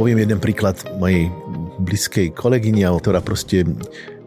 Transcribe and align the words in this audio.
poviem 0.00 0.24
jeden 0.24 0.40
príklad 0.40 0.80
mojej 0.96 1.28
blízkej 1.76 2.32
kolegyne, 2.32 2.88
ktorá 2.88 3.20
proste 3.20 3.68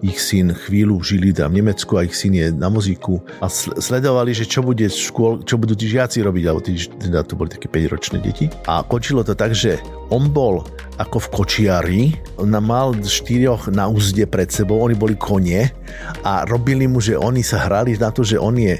ich 0.03 0.19
syn 0.19 0.51
chvíľu 0.51 0.99
žili 0.99 1.31
tam 1.31 1.55
v 1.55 1.63
Nemecku 1.63 1.95
a 1.95 2.03
ich 2.03 2.11
syn 2.11 2.35
je 2.35 2.51
na 2.51 2.67
vozíku 2.67 3.23
a 3.39 3.47
sledovali, 3.79 4.35
že 4.35 4.43
čo 4.43 4.59
bude 4.59 4.83
škôl, 4.91 5.47
čo 5.47 5.55
budú 5.55 5.79
tí 5.79 5.87
žiaci 5.87 6.19
robiť, 6.19 6.43
alebo 6.43 6.59
tí, 6.59 6.75
teda 6.75 7.23
to 7.23 7.39
boli 7.39 7.47
také 7.47 7.71
5-ročné 7.71 8.19
deti. 8.19 8.51
A 8.67 8.83
končilo 8.83 9.23
to 9.23 9.31
tak, 9.31 9.55
že 9.55 9.79
on 10.11 10.27
bol 10.27 10.67
ako 10.99 11.17
v 11.25 11.31
kočiari, 11.31 12.01
on 12.37 12.51
mal 12.59 12.93
štyroch 12.93 13.71
na 13.71 13.87
úzde 13.87 14.27
pred 14.27 14.51
sebou, 14.51 14.83
oni 14.83 14.93
boli 14.93 15.15
konie 15.15 15.71
a 16.27 16.43
robili 16.45 16.85
mu, 16.85 16.99
že 16.99 17.15
oni 17.15 17.41
sa 17.41 17.65
hrali 17.65 17.95
na 17.95 18.11
to, 18.11 18.21
že 18.21 18.35
on 18.37 18.59
je 18.59 18.77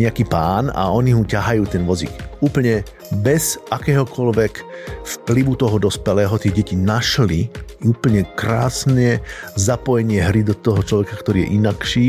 nejaký 0.00 0.24
pán 0.26 0.72
a 0.72 0.88
oni 0.88 1.12
mu 1.12 1.28
ťahajú 1.28 1.68
ten 1.68 1.84
vozík. 1.84 2.10
Úplne 2.42 2.82
bez 3.22 3.60
akéhokoľvek 3.70 4.52
vplyvu 5.22 5.54
toho 5.54 5.78
dospelého 5.78 6.34
tí 6.40 6.50
deti 6.50 6.74
našli 6.74 7.46
úplne 7.86 8.26
krásne 8.34 9.22
zapojenie 9.54 10.22
hry 10.22 10.42
do 10.42 10.54
toho 10.62 10.80
človeka, 10.80 11.18
ktorý 11.18 11.44
je 11.44 11.48
inakší 11.58 12.06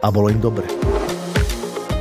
a 0.00 0.08
bolo 0.08 0.32
im 0.32 0.40
dobre. 0.40 0.64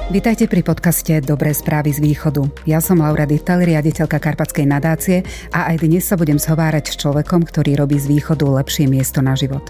Vítajte 0.09 0.49
pri 0.49 0.66
podcaste 0.66 1.21
Dobré 1.21 1.53
správy 1.53 1.94
z 1.94 2.02
východu. 2.02 2.41
Ja 2.66 2.81
som 2.81 2.98
Laura 2.98 3.30
Dittal, 3.30 3.62
riaditeľka 3.62 4.17
Karpatskej 4.17 4.66
nadácie 4.66 5.21
a 5.54 5.70
aj 5.70 5.85
dnes 5.85 6.02
sa 6.02 6.17
budem 6.17 6.41
zhovárať 6.41 6.90
s 6.90 6.95
človekom, 6.98 7.45
ktorý 7.45 7.77
robí 7.77 8.02
z 8.02 8.09
východu 8.09 8.41
lepšie 8.41 8.90
miesto 8.90 9.21
na 9.21 9.38
život. 9.38 9.70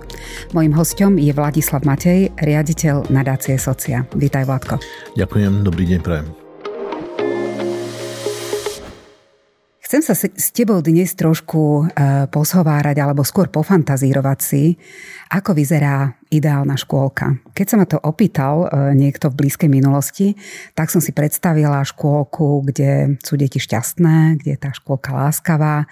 Mojím 0.55 0.79
hostom 0.79 1.19
je 1.19 1.35
Vladislav 1.35 1.83
Matej, 1.83 2.31
riaditeľ 2.39 3.11
nadácie 3.11 3.59
Socia. 3.59 4.07
Vítaj 4.15 4.47
Vladko. 4.47 4.79
Ďakujem, 5.19 5.67
dobrý 5.67 5.83
deň 5.91 5.99
prajem. 5.99 6.48
Chcem 9.89 10.05
sa 10.05 10.13
s 10.13 10.53
tebou 10.53 10.85
dnes 10.85 11.17
trošku 11.17 11.89
e, 11.89 12.29
poshovárať 12.29 12.93
alebo 13.01 13.25
skôr 13.25 13.49
pofantazírovať 13.49 14.37
si, 14.37 14.77
ako 15.33 15.57
vyzerá 15.57 16.13
ideálna 16.29 16.77
škôlka. 16.77 17.41
Keď 17.57 17.65
sa 17.65 17.73
ma 17.81 17.89
to 17.89 17.97
opýtal 17.97 18.69
e, 18.69 18.93
niekto 18.93 19.33
v 19.33 19.41
blízkej 19.41 19.65
minulosti, 19.65 20.37
tak 20.77 20.93
som 20.93 21.01
si 21.01 21.09
predstavila 21.09 21.81
škôlku, 21.81 22.69
kde 22.69 23.17
sú 23.25 23.33
deti 23.33 23.57
šťastné, 23.57 24.37
kde 24.37 24.53
je 24.53 24.59
tá 24.61 24.69
škôlka 24.77 25.09
láskavá, 25.09 25.81
e, 25.81 25.87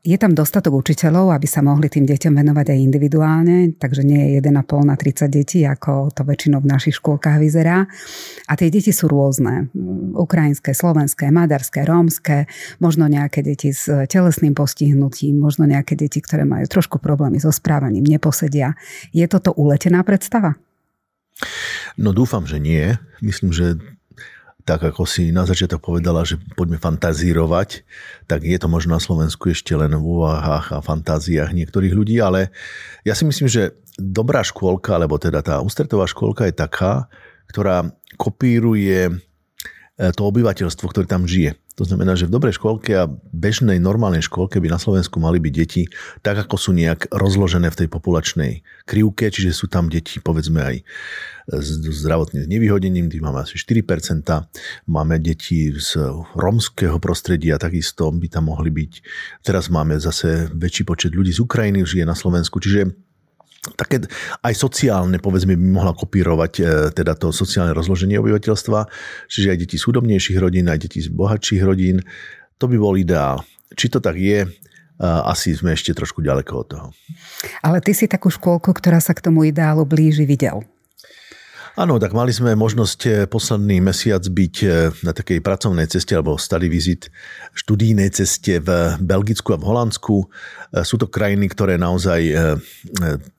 je 0.00 0.16
tam 0.16 0.32
dostatok 0.32 0.80
učiteľov, 0.80 1.36
aby 1.36 1.44
sa 1.44 1.60
mohli 1.60 1.92
tým 1.92 2.08
deťom 2.08 2.32
venovať 2.32 2.72
aj 2.72 2.78
individuálne, 2.80 3.76
takže 3.76 4.00
nie 4.00 4.32
je 4.32 4.40
1,5 4.40 4.88
na 4.88 4.96
30 4.96 5.28
detí, 5.28 5.60
ako 5.68 6.08
to 6.16 6.24
väčšinou 6.24 6.64
v 6.64 6.70
našich 6.72 6.96
škôlkach 6.96 7.36
vyzerá. 7.36 7.84
A 8.48 8.52
tie 8.56 8.72
deti 8.72 8.96
sú 8.96 9.12
rôzne. 9.12 9.68
Ukrajinské, 10.16 10.72
slovenské, 10.72 11.28
maďarské, 11.28 11.84
rómske, 11.84 12.48
možno 12.80 13.12
nejaké 13.12 13.44
deti 13.44 13.76
s 13.76 13.92
telesným 14.08 14.56
postihnutím, 14.56 15.36
možno 15.36 15.68
nejaké 15.68 16.00
deti, 16.00 16.24
ktoré 16.24 16.48
majú 16.48 16.64
trošku 16.64 16.96
problémy 16.96 17.36
so 17.36 17.52
správaním, 17.52 18.08
neposedia. 18.08 18.72
Je 19.12 19.28
toto 19.28 19.52
uletená 19.52 20.00
predstava? 20.00 20.56
No 22.00 22.16
dúfam, 22.16 22.48
že 22.48 22.56
nie. 22.56 22.96
Myslím, 23.20 23.52
že 23.52 23.76
tak 24.64 24.84
ako 24.86 25.08
si 25.08 25.30
na 25.34 25.48
začiatok 25.48 25.80
povedala, 25.80 26.22
že 26.22 26.36
poďme 26.54 26.76
fantazírovať, 26.76 27.82
tak 28.26 28.44
je 28.44 28.58
to 28.60 28.68
možno 28.68 28.96
na 28.96 29.02
Slovensku 29.02 29.50
ešte 29.50 29.72
len 29.74 29.92
v 29.92 30.04
úvahách 30.04 30.76
a 30.76 30.84
fantáziách 30.84 31.56
niektorých 31.56 31.94
ľudí, 31.96 32.20
ale 32.22 32.52
ja 33.02 33.16
si 33.16 33.24
myslím, 33.24 33.48
že 33.48 33.76
dobrá 33.96 34.40
škôlka, 34.44 34.96
alebo 34.96 35.20
teda 35.20 35.40
tá 35.40 35.58
ústretová 35.60 36.08
škôlka 36.08 36.48
je 36.48 36.54
taká, 36.54 37.08
ktorá 37.50 37.90
kopíruje 38.20 39.20
E, 40.00 40.08
to 40.16 40.24
obyvateľstvo, 40.24 40.88
ktoré 40.88 41.04
tam 41.04 41.28
žije. 41.28 41.60
To 41.80 41.88
znamená, 41.88 42.12
že 42.12 42.28
v 42.28 42.36
dobrej 42.36 42.60
škôlke 42.60 42.92
a 42.92 43.08
bežnej 43.32 43.80
normálnej 43.80 44.20
škôlke 44.20 44.60
by 44.60 44.68
na 44.68 44.76
Slovensku 44.76 45.16
mali 45.16 45.40
byť 45.40 45.54
deti 45.56 45.88
tak, 46.20 46.44
ako 46.44 46.60
sú 46.60 46.76
nejak 46.76 47.08
rozložené 47.08 47.72
v 47.72 47.78
tej 47.80 47.88
populačnej 47.88 48.60
krivke, 48.84 49.32
čiže 49.32 49.56
sú 49.56 49.64
tam 49.72 49.88
deti, 49.88 50.20
povedzme 50.20 50.60
aj 50.60 50.76
s 51.48 51.80
zdravotným 51.80 52.44
znevýhodením, 52.44 53.08
tým 53.08 53.24
máme 53.24 53.48
asi 53.48 53.56
4%, 53.56 53.80
máme 54.92 55.16
deti 55.24 55.72
z 55.72 55.96
romského 56.36 57.00
prostredia, 57.00 57.56
takisto 57.56 58.12
by 58.12 58.28
tam 58.28 58.52
mohli 58.52 58.68
byť. 58.68 58.92
Teraz 59.40 59.72
máme 59.72 59.96
zase 59.96 60.52
väčší 60.52 60.84
počet 60.84 61.16
ľudí 61.16 61.32
z 61.32 61.40
Ukrajiny, 61.40 61.80
žije 61.88 62.04
na 62.04 62.12
Slovensku, 62.14 62.60
čiže 62.60 62.92
také 63.76 64.00
aj 64.40 64.54
sociálne, 64.56 65.20
povedzme, 65.20 65.52
by 65.52 65.66
mohla 65.68 65.92
kopírovať 65.92 66.52
e, 66.58 66.62
teda 66.96 67.12
to 67.12 67.28
sociálne 67.28 67.76
rozloženie 67.76 68.16
obyvateľstva, 68.16 68.88
čiže 69.28 69.52
aj 69.52 69.58
deti 69.60 69.76
z 69.76 69.84
chudobnejších 69.84 70.38
rodín, 70.40 70.72
aj 70.72 70.88
deti 70.88 71.04
z 71.04 71.12
bohatších 71.12 71.60
rodín. 71.60 72.00
To 72.56 72.64
by 72.68 72.76
bol 72.80 72.96
ideál. 72.96 73.44
Či 73.76 73.92
to 73.92 74.00
tak 74.00 74.16
je, 74.16 74.48
e, 74.48 74.48
asi 75.04 75.52
sme 75.52 75.76
ešte 75.76 75.92
trošku 75.92 76.24
ďaleko 76.24 76.52
od 76.56 76.66
toho. 76.72 76.88
Ale 77.60 77.84
ty 77.84 77.92
si 77.92 78.08
takú 78.08 78.32
škôlku, 78.32 78.72
ktorá 78.72 78.96
sa 78.96 79.12
k 79.12 79.28
tomu 79.28 79.44
ideálu 79.44 79.84
blíži, 79.84 80.24
videl. 80.24 80.64
Áno, 81.78 82.02
tak 82.02 82.12
mali 82.12 82.34
sme 82.34 82.58
možnosť 82.58 83.00
eh, 83.06 83.12
posledný 83.24 83.80
mesiac 83.80 84.20
byť 84.20 84.54
na 85.06 85.12
takej 85.14 85.38
pracovnej 85.40 85.86
ceste 85.86 86.12
alebo 86.12 86.34
study 86.36 86.66
visit, 86.66 87.08
študijnej 87.54 88.10
ceste 88.10 88.58
v 88.58 89.00
Belgicku 89.00 89.54
a 89.54 89.60
v 89.60 89.64
Holandsku. 89.64 90.16
Sú 90.82 90.96
to 90.98 91.06
krajiny, 91.08 91.50
ktoré 91.50 91.80
naozaj 91.80 92.20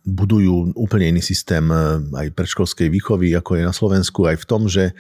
budujú 0.02 0.74
úplne 0.74 1.14
iný 1.14 1.22
systém 1.22 1.62
aj 2.16 2.34
predškolskej 2.34 2.90
výchovy, 2.90 3.38
ako 3.38 3.62
je 3.62 3.64
na 3.64 3.76
Slovensku, 3.76 4.26
aj 4.26 4.38
v 4.42 4.48
tom, 4.50 4.66
že 4.66 4.98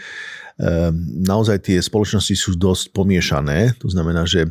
Ehm, 0.62 1.26
naozaj 1.26 1.66
tie 1.66 1.78
spoločnosti 1.82 2.38
sú 2.38 2.54
dosť 2.54 2.94
pomiešané. 2.94 3.74
To 3.82 3.90
znamená, 3.90 4.30
že 4.30 4.46
e, 4.46 4.50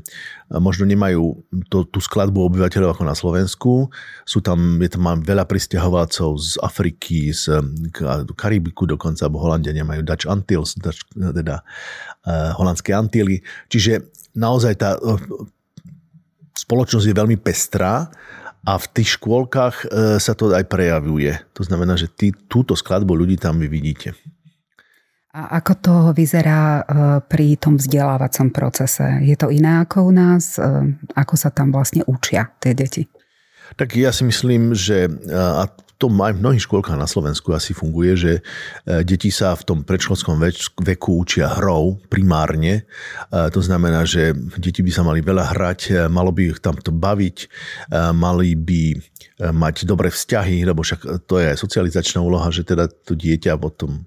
možno 0.59 0.83
nemajú 0.83 1.39
to, 1.71 1.87
tú 1.87 2.03
skladbu 2.03 2.51
obyvateľov 2.51 2.99
ako 2.99 3.05
na 3.07 3.15
Slovensku. 3.15 3.73
Sú 4.27 4.43
tam, 4.43 4.83
je 4.83 4.91
tam 4.91 5.07
veľa 5.23 5.47
pristahovalcov 5.47 6.31
z 6.35 6.51
Afriky, 6.67 7.31
z 7.31 7.63
Karibiku 8.35 8.91
dokonca, 8.91 9.31
alebo 9.31 9.39
Holandia 9.39 9.71
nemajú 9.71 10.03
Dutch 10.03 10.27
Antilles, 10.27 10.75
Dutch, 10.75 11.07
teda 11.15 11.63
holandské 12.59 12.91
Antily. 12.91 13.39
Čiže 13.71 14.11
naozaj 14.35 14.83
tá 14.83 14.99
spoločnosť 16.59 17.07
je 17.07 17.15
veľmi 17.15 17.39
pestrá 17.39 18.11
a 18.65 18.77
v 18.77 18.87
tých 18.93 19.17
škôlkach 19.17 19.77
uh, 19.85 20.17
sa 20.21 20.37
to 20.37 20.53
aj 20.53 20.69
prejavuje. 20.69 21.33
To 21.57 21.63
znamená, 21.65 21.97
že 21.97 22.13
ty, 22.13 22.33
túto 22.49 22.77
skladbu 22.77 23.13
ľudí 23.17 23.41
tam 23.41 23.57
vy 23.61 23.69
vidíte. 23.69 24.13
A 25.31 25.63
ako 25.63 25.73
to 25.79 25.95
vyzerá 26.11 26.83
e, 26.83 27.23
pri 27.23 27.55
tom 27.55 27.79
vzdelávacom 27.79 28.51
procese? 28.51 29.23
Je 29.23 29.39
to 29.39 29.47
iné 29.47 29.87
ako 29.87 30.11
u 30.11 30.13
nás? 30.13 30.59
E, 30.59 30.67
ako 31.15 31.35
sa 31.39 31.55
tam 31.55 31.71
vlastne 31.71 32.03
učia 32.11 32.51
tie 32.59 32.75
deti? 32.75 33.07
Tak 33.79 33.95
ja 33.95 34.11
si 34.11 34.27
myslím, 34.27 34.75
že 34.75 35.07
a 35.31 35.71
to 36.01 36.09
aj 36.09 36.33
v 36.33 36.41
mnohých 36.41 36.65
škôlkach 36.65 36.97
na 36.97 37.05
Slovensku 37.05 37.53
asi 37.53 37.77
funguje, 37.77 38.17
že 38.17 38.33
e, 38.41 38.43
deti 39.05 39.29
sa 39.29 39.53
v 39.53 39.69
tom 39.69 39.79
predškolskom 39.85 40.41
veku 40.81 41.21
učia 41.21 41.53
hrou 41.61 42.01
primárne. 42.09 42.89
To 43.31 43.61
znamená, 43.61 44.09
že 44.09 44.33
deti 44.57 44.81
by 44.81 44.91
sa 44.91 45.05
mali 45.05 45.21
veľa 45.21 45.53
hrať, 45.53 46.09
malo 46.09 46.33
by 46.33 46.57
ich 46.57 46.61
tam 46.65 46.81
to 46.81 46.89
baviť, 46.89 47.39
mali 48.17 48.57
by 48.57 48.97
mať 49.41 49.89
dobré 49.89 50.13
vzťahy, 50.13 50.69
lebo 50.69 50.85
však 50.85 51.25
to 51.25 51.41
je 51.41 51.49
aj 51.49 51.59
socializačná 51.59 52.21
úloha, 52.21 52.53
že 52.53 52.61
teda 52.61 52.93
to 52.93 53.17
dieťa 53.17 53.57
od, 53.57 53.73
tom, 53.73 54.05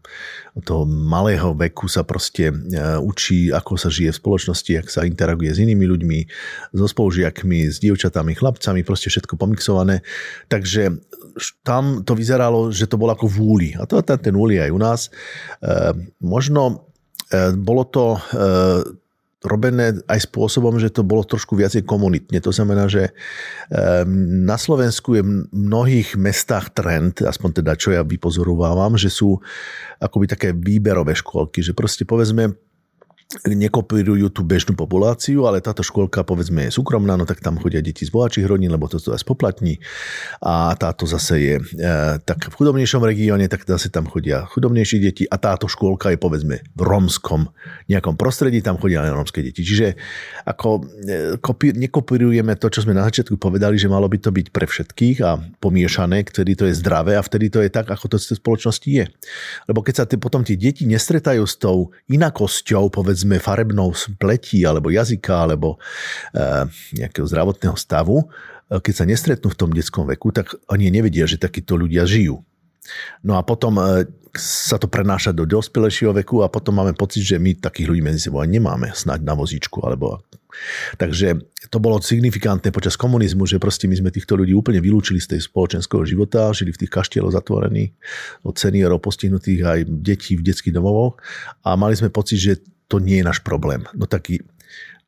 od 0.53 0.63
toho 0.63 0.85
malého 0.85 1.57
veku 1.57 1.89
sa 1.89 2.05
proste 2.05 2.53
e, 2.53 2.55
učí, 3.01 3.49
ako 3.49 3.73
sa 3.73 3.89
žije 3.89 4.13
v 4.13 4.21
spoločnosti, 4.21 4.71
ako 4.85 4.89
sa 4.93 5.09
interaguje 5.09 5.49
s 5.49 5.57
inými 5.57 5.89
ľuďmi, 5.89 6.19
so 6.77 6.85
spolužiakmi, 6.85 7.65
s 7.65 7.81
dievčatami, 7.81 8.37
chlapcami, 8.37 8.85
proste 8.85 9.09
všetko 9.09 9.33
pomixované. 9.33 10.05
Takže 10.53 11.01
tam 11.65 12.05
to 12.05 12.13
vyzeralo, 12.13 12.69
že 12.69 12.85
to 12.85 12.97
bolo 12.97 13.13
ako 13.13 13.25
v 13.29 13.37
úli. 13.41 13.69
A 13.77 13.87
to 13.89 14.01
ten, 14.05 14.19
ten 14.19 14.35
úli 14.35 14.61
aj 14.61 14.71
u 14.71 14.79
nás. 14.79 15.01
E, 15.07 15.11
možno 16.21 16.89
e, 17.29 17.51
bolo 17.57 17.83
to 17.89 18.17
robené 19.43 19.99
aj 20.07 20.31
spôsobom, 20.31 20.79
že 20.79 20.89
to 20.89 21.03
bolo 21.03 21.27
trošku 21.27 21.59
viacej 21.59 21.83
komunitne. 21.83 22.39
To 22.39 22.55
znamená, 22.55 22.87
že 22.87 23.11
ehm, 23.69 24.47
na 24.47 24.55
Slovensku 24.55 25.19
je 25.19 25.23
v 25.23 25.45
mnohých 25.51 26.15
mestách 26.15 26.71
trend, 26.71 27.19
aspoň 27.21 27.61
teda 27.61 27.75
čo 27.75 27.91
ja 27.91 28.01
vypozorovávam, 28.07 28.95
že 28.95 29.11
sú 29.11 29.43
akoby 29.99 30.25
také 30.31 30.55
výberové 30.55 31.13
škôlky, 31.13 31.59
že 31.59 31.75
proste 31.75 32.07
povedzme 32.07 32.55
nekopírujú 33.41 34.29
tú 34.29 34.45
bežnú 34.45 34.77
populáciu, 34.77 35.49
ale 35.49 35.59
táto 35.59 35.81
škôlka 35.81 36.21
povedzme 36.21 36.69
je 36.69 36.75
súkromná, 36.75 37.17
no 37.17 37.25
tak 37.25 37.41
tam 37.41 37.57
chodia 37.57 37.81
deti 37.81 38.05
z 38.05 38.13
bohatších 38.13 38.45
rodín, 38.45 38.69
lebo 38.69 38.85
to 38.85 39.01
aj 39.01 39.21
spoplatní. 39.21 39.81
A 40.45 40.77
táto 40.77 41.09
zase 41.09 41.33
je 41.41 41.55
e, 41.57 41.63
tak 42.21 42.49
v 42.49 42.53
chudobnejšom 42.53 43.01
regióne, 43.01 43.49
tak 43.49 43.65
zase 43.65 43.89
tam 43.89 44.05
chodia 44.05 44.45
chudobnejšie 44.53 44.97
deti 45.01 45.23
a 45.25 45.41
táto 45.41 45.65
škôlka 45.65 46.13
je 46.13 46.19
povedzme 46.21 46.55
v 46.61 46.81
romskom 46.81 47.49
nejakom 47.89 48.13
prostredí, 48.13 48.61
tam 48.61 48.77
chodia 48.77 49.01
len 49.01 49.17
romské 49.17 49.41
deti. 49.41 49.65
Čiže 49.65 49.97
ako 50.45 50.69
e, 50.79 50.81
kopí, 51.41 51.73
nekopírujeme 51.73 52.53
to, 52.55 52.69
čo 52.69 52.85
sme 52.85 52.93
na 52.93 53.09
začiatku 53.09 53.41
povedali, 53.41 53.75
že 53.81 53.89
malo 53.89 54.05
by 54.05 54.21
to 54.21 54.29
byť 54.29 54.47
pre 54.53 54.69
všetkých 54.69 55.17
a 55.25 55.41
pomiešané, 55.57 56.21
vtedy 56.29 56.53
to 56.53 56.69
je 56.69 56.77
zdravé 56.77 57.17
a 57.17 57.25
vtedy 57.25 57.49
to 57.49 57.59
je 57.65 57.73
tak, 57.73 57.89
ako 57.89 58.13
to 58.13 58.17
v 58.21 58.37
spoločnosti 58.37 58.89
je. 58.89 59.05
Lebo 59.65 59.81
keď 59.81 59.93
sa 59.93 60.05
t- 60.05 60.21
potom 60.21 60.45
tie 60.45 60.55
deti 60.55 60.85
nestretajú 60.85 61.43
s 61.43 61.57
tou 61.57 61.89
inakosťou, 62.11 62.93
povedz 62.93 63.22
povedzme 63.23 63.39
farebnou 63.39 63.95
pletí 64.19 64.67
alebo 64.67 64.91
jazyka 64.91 65.47
alebo 65.47 65.79
nejakého 66.91 67.23
zdravotného 67.23 67.79
stavu, 67.79 68.27
keď 68.67 68.93
sa 68.93 69.07
nestretnú 69.07 69.47
v 69.47 69.59
tom 69.59 69.71
detskom 69.71 70.03
veku, 70.03 70.35
tak 70.35 70.51
oni 70.67 70.91
nevedia, 70.91 71.23
že 71.23 71.39
takíto 71.39 71.79
ľudia 71.79 72.03
žijú. 72.03 72.43
No 73.23 73.39
a 73.39 73.41
potom 73.47 73.79
sa 74.33 74.81
to 74.81 74.89
prenáša 74.89 75.29
do 75.29 75.45
dospelejšieho 75.45 76.11
veku 76.25 76.41
a 76.43 76.49
potom 76.49 76.81
máme 76.81 76.97
pocit, 76.97 77.23
že 77.23 77.39
my 77.39 77.55
takých 77.55 77.87
ľudí 77.87 78.01
medzi 78.01 78.27
sebou 78.27 78.43
nemáme 78.43 78.91
snáď 78.91 79.23
na 79.23 79.37
vozíčku. 79.37 79.77
Alebo... 79.85 80.25
Takže 80.97 81.37
to 81.69 81.77
bolo 81.77 82.01
signifikantné 82.01 82.73
počas 82.73 82.97
komunizmu, 82.97 83.45
že 83.45 83.61
proste 83.61 83.85
my 83.85 83.93
sme 83.93 84.09
týchto 84.09 84.33
ľudí 84.33 84.57
úplne 84.57 84.81
vylúčili 84.81 85.21
z 85.21 85.37
tej 85.37 85.47
spoločenského 85.47 86.01
života, 86.03 86.49
žili 86.49 86.73
v 86.73 86.81
tých 86.81 86.91
kaštieloch 86.91 87.31
zatvorených, 87.31 87.93
od 88.41 88.57
seniorov 88.57 89.05
postihnutých 89.05 89.61
aj 89.63 89.79
detí 89.87 90.33
v 90.33 90.43
detských 90.49 90.73
domovoch 90.73 91.21
a 91.61 91.77
mali 91.77 91.93
sme 91.93 92.09
pocit, 92.09 92.41
že 92.41 92.53
to 92.93 93.01
nie 93.01 93.17
je 93.17 93.25
náš 93.25 93.41
problém. 93.41 93.81
No 93.97 94.05
taký, 94.05 94.45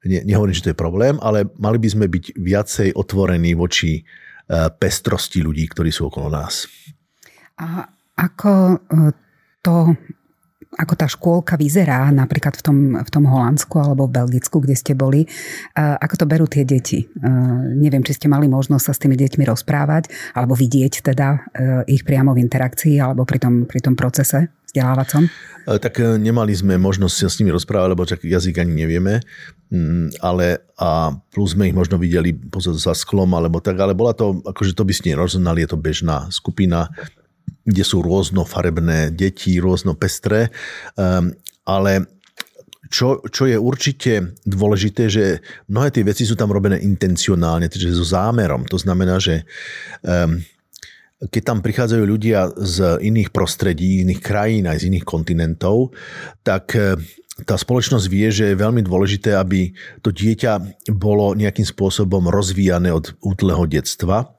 ne, 0.01 0.25
nehovorím, 0.25 0.57
že 0.57 0.65
to 0.65 0.71
je 0.73 0.81
problém, 0.81 1.21
ale 1.21 1.45
mali 1.61 1.77
by 1.77 1.87
sme 1.93 2.05
byť 2.09 2.25
viacej 2.33 2.89
otvorení 2.97 3.53
voči 3.53 4.01
eh, 4.01 4.73
pestrosti 4.73 5.45
ľudí, 5.45 5.69
ktorí 5.69 5.93
sú 5.93 6.09
okolo 6.09 6.33
nás. 6.33 6.65
A 7.55 7.87
ako 8.15 8.51
e, 8.75 8.77
to 9.63 9.95
ako 10.75 10.93
tá 10.99 11.07
škôlka 11.07 11.55
vyzerá 11.55 12.11
napríklad 12.11 12.59
v 12.59 12.63
tom, 12.63 12.77
v 12.99 13.07
tom 13.07 13.23
Holandsku 13.23 13.79
alebo 13.79 14.11
v 14.11 14.19
Belgicku, 14.19 14.59
kde 14.59 14.75
ste 14.75 14.91
boli. 14.91 15.23
E, 15.23 15.27
ako 15.79 16.19
to 16.19 16.25
berú 16.27 16.51
tie 16.51 16.67
deti? 16.67 16.99
E, 16.99 17.31
neviem, 17.79 18.03
či 18.03 18.19
ste 18.19 18.27
mali 18.27 18.51
možnosť 18.51 18.83
sa 18.83 18.91
s 18.91 18.99
tými 18.99 19.15
deťmi 19.15 19.47
rozprávať 19.47 20.11
alebo 20.35 20.51
vidieť 20.51 20.93
teda 20.99 21.27
ich 21.87 22.03
priamo 22.03 22.35
v 22.35 22.43
interakcii 22.43 22.99
alebo 22.99 23.23
pri 23.23 23.39
tom, 23.39 23.63
pri 23.63 23.79
tom 23.79 23.95
procese 23.95 24.51
vzdelávacom? 24.75 25.23
Tak 25.65 25.97
nemali 26.21 26.53
sme 26.53 26.77
možnosť 26.77 27.15
sa 27.15 27.29
s 27.31 27.39
nimi 27.41 27.49
rozprávať, 27.49 27.87
lebo 27.89 28.05
čak 28.05 28.21
jazyk 28.21 28.61
ani 28.61 28.85
nevieme, 28.85 29.23
mm, 29.73 30.21
ale 30.21 30.61
a 30.77 31.09
plus 31.33 31.57
sme 31.57 31.71
ich 31.71 31.73
možno 31.73 31.97
videli 31.97 32.37
za 32.77 32.93
sklom 32.93 33.33
alebo 33.33 33.57
tak, 33.63 33.79
ale 33.81 33.97
bola 33.97 34.13
to, 34.13 34.45
akože 34.45 34.77
to 34.77 34.85
by 34.85 34.93
ste 34.93 35.17
nerozoznali, 35.17 35.65
je 35.65 35.73
to 35.73 35.79
bežná 35.81 36.29
skupina 36.29 36.93
kde 37.65 37.81
sú 37.81 38.05
rôznofarebné 38.05 39.09
deti, 39.11 39.57
rôznopestré, 39.57 40.53
um, 40.95 41.33
ale 41.65 42.05
čo, 42.93 43.25
čo 43.25 43.49
je 43.49 43.57
určite 43.57 44.37
dôležité, 44.45 45.09
že 45.09 45.41
mnohé 45.65 45.89
tie 45.89 46.05
veci 46.05 46.21
sú 46.21 46.37
tam 46.37 46.53
robené 46.53 46.77
intencionálne, 46.85 47.65
čiže 47.65 47.97
so 47.97 48.05
zámerom. 48.05 48.69
To 48.69 48.77
znamená, 48.77 49.17
že 49.17 49.41
um, 50.05 50.37
keď 51.19 51.41
tam 51.47 51.59
prichádzajú 51.63 52.03
ľudia 52.03 52.51
z 52.59 52.99
iných 52.99 53.31
prostredí, 53.31 54.03
iných 54.03 54.21
krajín, 54.21 54.67
aj 54.67 54.83
z 54.83 54.87
iných 54.91 55.05
kontinentov, 55.07 55.95
tak 56.43 56.75
ehm, 56.75 56.99
tá 57.43 57.59
spoločnosť 57.59 58.05
vie, 58.07 58.27
že 58.31 58.51
je 58.51 58.61
veľmi 58.63 58.79
dôležité, 58.83 59.35
aby 59.35 59.75
to 59.99 60.11
dieťa 60.11 60.83
bolo 60.95 61.35
nejakým 61.35 61.67
spôsobom 61.67 62.31
rozvíjane 62.31 62.95
od 62.95 63.11
útleho 63.19 63.67
detstva. 63.67 64.31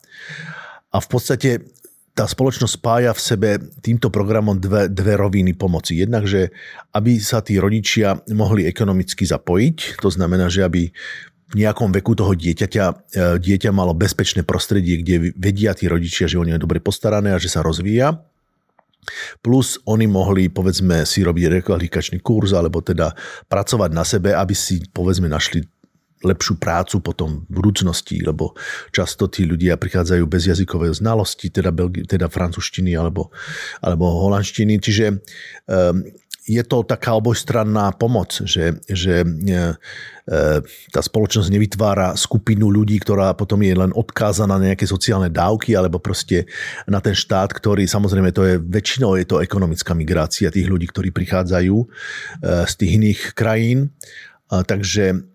A 0.88 0.96
v 0.96 1.08
podstate 1.08 1.76
tá 2.16 2.24
spoločnosť 2.24 2.72
spája 2.80 3.12
v 3.12 3.20
sebe 3.20 3.50
týmto 3.84 4.08
programom 4.08 4.56
dve, 4.56 4.88
dve 4.88 5.20
roviny 5.20 5.52
pomoci. 5.52 6.00
Jednak, 6.00 6.24
že 6.24 6.48
aby 6.96 7.20
sa 7.20 7.44
tí 7.44 7.60
rodičia 7.60 8.16
mohli 8.32 8.64
ekonomicky 8.64 9.28
zapojiť, 9.28 10.00
to 10.00 10.08
znamená, 10.08 10.48
že 10.48 10.64
aby 10.64 10.88
nejakom 11.54 11.94
veku 11.94 12.18
toho 12.18 12.34
dieťaťa, 12.34 12.84
e, 12.90 12.94
dieťa 13.38 13.70
malo 13.70 13.94
bezpečné 13.94 14.42
prostredie, 14.42 14.98
kde 14.98 15.30
vedia 15.38 15.76
tí 15.78 15.86
rodičia, 15.86 16.26
že 16.26 16.42
oni 16.42 16.58
je 16.58 16.64
dobre 16.64 16.82
postarané 16.82 17.30
a 17.30 17.38
že 17.38 17.52
sa 17.52 17.62
rozvíja. 17.62 18.18
Plus 19.38 19.78
oni 19.86 20.10
mohli, 20.10 20.50
povedzme, 20.50 21.06
si 21.06 21.22
robiť 21.22 21.62
rekvalifikačný 21.62 22.18
kurz 22.18 22.50
alebo 22.50 22.82
teda 22.82 23.14
pracovať 23.46 23.90
na 23.94 24.02
sebe, 24.02 24.34
aby 24.34 24.50
si, 24.50 24.82
povedzme, 24.90 25.30
našli 25.30 25.62
lepšiu 26.26 26.58
prácu 26.58 26.98
potom 26.98 27.46
v 27.46 27.50
budúcnosti, 27.50 28.18
lebo 28.20 28.58
často 28.90 29.30
tí 29.30 29.46
ľudia 29.46 29.78
prichádzajú 29.78 30.24
bez 30.26 30.50
jazykovej 30.50 30.98
znalosti, 30.98 31.48
teda, 31.48 31.70
belgi, 31.70 32.04
teda 32.04 32.26
francúzštiny 32.26 32.98
alebo, 32.98 33.30
alebo 33.80 34.10
holandštiny. 34.26 34.82
Čiže 34.82 35.06
um, 35.70 36.02
je 36.46 36.62
to 36.62 36.86
taká 36.86 37.18
obojstranná 37.18 37.90
pomoc, 37.98 38.38
že, 38.46 38.78
že 38.86 39.26
e, 39.26 39.74
tá 40.94 41.00
spoločnosť 41.02 41.50
nevytvára 41.50 42.14
skupinu 42.14 42.70
ľudí, 42.70 43.02
ktorá 43.02 43.34
potom 43.34 43.66
je 43.66 43.74
len 43.74 43.90
odkázaná 43.90 44.54
na 44.54 44.70
nejaké 44.70 44.86
sociálne 44.86 45.26
dávky 45.26 45.74
alebo 45.74 45.98
proste 45.98 46.46
na 46.86 47.02
ten 47.02 47.18
štát, 47.18 47.50
ktorý 47.50 47.90
samozrejme 47.90 48.30
to 48.30 48.46
je 48.46 48.54
väčšinou 48.62 49.18
je 49.18 49.26
to 49.26 49.42
ekonomická 49.42 49.90
migrácia 49.98 50.54
tých 50.54 50.70
ľudí, 50.70 50.86
ktorí 50.86 51.10
prichádzajú 51.10 51.76
e, 51.82 51.86
z 52.62 52.72
tých 52.78 52.90
iných 52.94 53.20
krajín. 53.34 53.90
Takže 54.46 55.26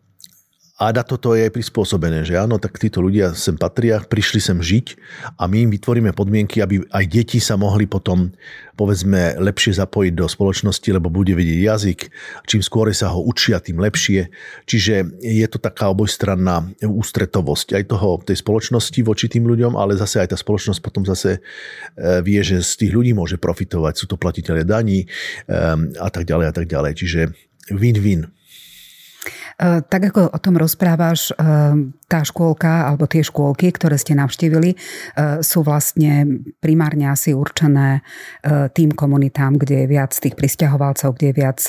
a 0.81 0.89
na 0.89 1.05
toto 1.05 1.37
je 1.37 1.45
prispôsobené, 1.53 2.25
že 2.25 2.33
áno, 2.33 2.57
tak 2.57 2.81
títo 2.81 3.05
ľudia 3.05 3.37
sem 3.37 3.53
patria, 3.53 4.01
prišli 4.01 4.41
sem 4.41 4.57
žiť 4.57 4.97
a 5.37 5.45
my 5.45 5.69
im 5.69 5.71
vytvoríme 5.77 6.09
podmienky, 6.09 6.57
aby 6.57 6.81
aj 6.89 7.05
deti 7.05 7.37
sa 7.37 7.53
mohli 7.53 7.85
potom, 7.85 8.33
povedzme, 8.73 9.37
lepšie 9.37 9.77
zapojiť 9.77 10.13
do 10.17 10.25
spoločnosti, 10.25 10.89
lebo 10.89 11.13
bude 11.13 11.37
vedieť 11.37 11.59
jazyk. 11.61 11.99
Čím 12.49 12.65
skôr 12.65 12.89
sa 12.97 13.13
ho 13.13 13.21
učia, 13.21 13.61
tým 13.61 13.77
lepšie. 13.77 14.33
Čiže 14.65 15.21
je 15.21 15.45
to 15.45 15.61
taká 15.61 15.93
obojstranná 15.93 16.73
ústretovosť 16.81 17.77
aj 17.77 17.83
toho, 17.85 18.17
tej 18.25 18.41
spoločnosti 18.41 18.99
voči 19.05 19.29
tým 19.29 19.45
ľuďom, 19.45 19.77
ale 19.77 20.01
zase 20.01 20.25
aj 20.25 20.33
tá 20.33 20.37
spoločnosť 20.41 20.81
potom 20.81 21.05
zase 21.05 21.37
e, 21.37 22.25
vie, 22.25 22.41
že 22.41 22.65
z 22.65 22.73
tých 22.81 22.91
ľudí 22.97 23.13
môže 23.13 23.37
profitovať. 23.37 24.01
Sú 24.01 24.09
to 24.09 24.17
platiteľe 24.17 24.65
daní 24.65 25.05
e, 25.05 25.07
a 26.01 26.09
tak 26.09 26.25
ďalej 26.25 26.45
a 26.49 26.53
tak 26.57 26.65
ďalej. 26.65 26.97
Čiže 26.97 27.21
win-win. 27.69 28.40
E, 29.57 29.81
tak 29.83 30.13
ako 30.13 30.31
o 30.31 30.39
tom 30.39 30.55
rozprávaš, 30.55 31.31
e, 31.31 31.43
tá 32.07 32.27
škôlka 32.27 32.91
alebo 32.91 33.07
tie 33.07 33.23
škôlky, 33.23 33.71
ktoré 33.71 33.95
ste 33.95 34.15
navštívili, 34.15 34.75
e, 34.75 34.77
sú 35.43 35.63
vlastne 35.63 36.43
primárne 36.59 37.07
asi 37.07 37.31
určené 37.31 38.03
tým 38.75 38.91
komunitám, 38.91 39.55
kde 39.55 39.85
je 39.85 39.87
viac 39.87 40.11
tých 40.11 40.35
pristahovalcov, 40.35 41.15
kde 41.15 41.25
je 41.31 41.35
viac 41.35 41.59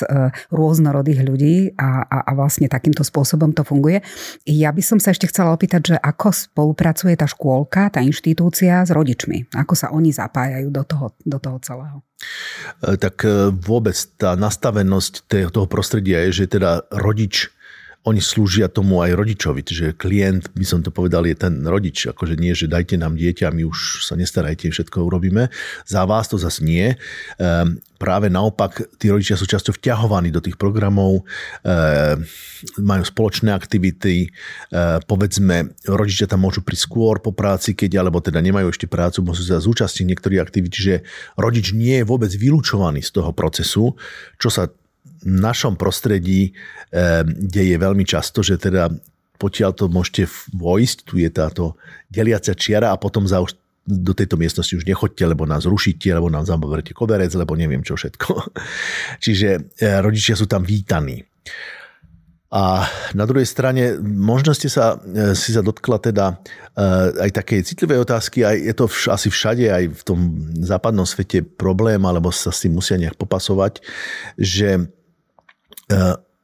rôznorodých 0.51 1.21
ľudí 1.23 1.55
a, 1.79 2.03
a, 2.03 2.17
a 2.27 2.31
vlastne 2.35 2.67
takýmto 2.67 3.05
spôsobom 3.05 3.55
to 3.55 3.63
funguje. 3.63 4.03
Ja 4.43 4.75
by 4.75 4.83
som 4.83 4.99
sa 4.99 5.15
ešte 5.15 5.29
chcela 5.31 5.55
opýtať, 5.55 5.95
že 5.95 5.97
ako 5.97 6.33
spolupracuje 6.33 7.15
tá 7.15 7.29
škôlka, 7.29 7.93
tá 7.93 7.99
inštitúcia 8.03 8.83
s 8.83 8.91
rodičmi? 8.91 9.53
Ako 9.55 9.73
sa 9.77 9.93
oni 9.95 10.11
zapájajú 10.11 10.67
do 10.73 10.83
toho, 10.83 11.07
do 11.23 11.37
toho 11.39 11.57
celého? 11.63 11.97
Tak 12.81 13.23
vôbec 13.63 13.95
tá 14.19 14.35
nastavenosť 14.35 15.27
toho 15.29 15.67
prostredia 15.67 16.23
je, 16.29 16.43
že 16.43 16.57
teda 16.59 16.87
rodič 16.91 17.53
oni 18.03 18.19
slúžia 18.19 18.67
tomu 18.67 18.99
aj 18.99 19.15
rodičovi, 19.15 19.63
čiže 19.63 19.95
klient, 19.95 20.51
by 20.51 20.65
som 20.67 20.83
to 20.83 20.91
povedal, 20.91 21.23
je 21.23 21.39
ten 21.39 21.63
rodič, 21.63 22.11
akože 22.11 22.35
nie, 22.35 22.51
že 22.51 22.67
dajte 22.67 22.99
nám 22.99 23.15
dieťa, 23.15 23.55
my 23.55 23.63
už 23.63 24.03
sa 24.03 24.19
nestarajte, 24.19 24.67
všetko 24.67 25.07
urobíme. 25.07 25.47
Za 25.87 26.03
vás 26.03 26.27
to 26.27 26.35
zase 26.35 26.67
nie. 26.67 26.99
Ehm, 27.39 27.79
práve 27.95 28.27
naopak, 28.27 28.99
tí 28.99 29.07
rodičia 29.07 29.39
sú 29.39 29.47
často 29.47 29.71
vťahovaní 29.71 30.35
do 30.35 30.43
tých 30.43 30.59
programov, 30.59 31.23
ehm, 31.63 32.27
majú 32.83 33.03
spoločné 33.07 33.55
aktivity, 33.55 34.27
ehm, 34.27 34.99
povedzme, 35.07 35.71
rodičia 35.87 36.27
tam 36.27 36.43
môžu 36.43 36.59
prísť 36.59 36.91
skôr 36.91 37.23
po 37.23 37.31
práci, 37.31 37.71
keď 37.71 38.03
alebo 38.03 38.19
teda 38.19 38.43
nemajú 38.43 38.67
ešte 38.67 38.83
prácu, 38.83 39.23
môžu 39.23 39.47
sa 39.47 39.63
zúčastniť 39.63 40.11
niektorých 40.11 40.43
aktivít, 40.43 40.75
čiže 40.75 40.95
rodič 41.39 41.71
nie 41.71 42.03
je 42.03 42.09
vôbec 42.09 42.35
vylúčovaný 42.35 42.99
z 42.99 43.15
toho 43.15 43.31
procesu, 43.31 43.95
čo 44.35 44.51
sa 44.51 44.67
našom 45.25 45.79
prostredí 45.79 46.51
eh, 46.51 47.23
deje 47.25 47.75
veľmi 47.79 48.03
často, 48.03 48.43
že 48.43 48.59
teda 48.59 48.91
potiaľ 49.39 49.71
to 49.75 49.91
môžete 49.91 50.29
vojsť, 50.55 50.97
tu 51.03 51.19
je 51.19 51.27
táto 51.27 51.75
deliacia 52.07 52.55
čiara 52.55 52.95
a 52.95 53.01
potom 53.01 53.27
za 53.27 53.43
už 53.43 53.59
do 53.83 54.15
tejto 54.15 54.39
miestnosti 54.39 54.71
už 54.79 54.87
nechoďte, 54.87 55.27
lebo 55.27 55.43
nás 55.43 55.67
rušíte, 55.67 56.07
lebo 56.15 56.31
nám 56.31 56.47
zabaverte 56.47 56.95
koberec, 56.95 57.35
lebo 57.35 57.51
neviem 57.59 57.83
čo 57.83 57.99
všetko. 57.99 58.31
Čiže 59.23 59.49
eh, 59.79 59.99
rodičia 59.99 60.39
sú 60.39 60.47
tam 60.47 60.63
vítaní. 60.63 61.23
A 62.53 62.85
na 63.17 63.25
druhej 63.25 63.49
strane, 63.49 63.97
možno 63.99 64.53
ste 64.53 64.69
sa, 64.69 64.95
eh, 64.95 65.33
si 65.35 65.51
sa 65.51 65.59
dotkla 65.59 65.97
teda 65.99 66.39
aj 66.73 67.29
takej 67.37 67.69
citlivej 67.69 68.01
otázky, 68.01 68.41
aj 68.41 68.57
je 68.57 68.73
to 68.73 68.85
vš, 68.89 69.03
asi 69.13 69.29
všade, 69.29 69.69
aj 69.69 69.83
v 69.93 70.01
tom 70.01 70.19
západnom 70.65 71.05
svete 71.05 71.45
problém, 71.45 72.01
alebo 72.01 72.33
sa 72.33 72.49
s 72.49 72.65
tým 72.65 72.81
musia 72.81 72.97
nejak 72.97 73.13
popasovať, 73.13 73.85
že 74.41 74.89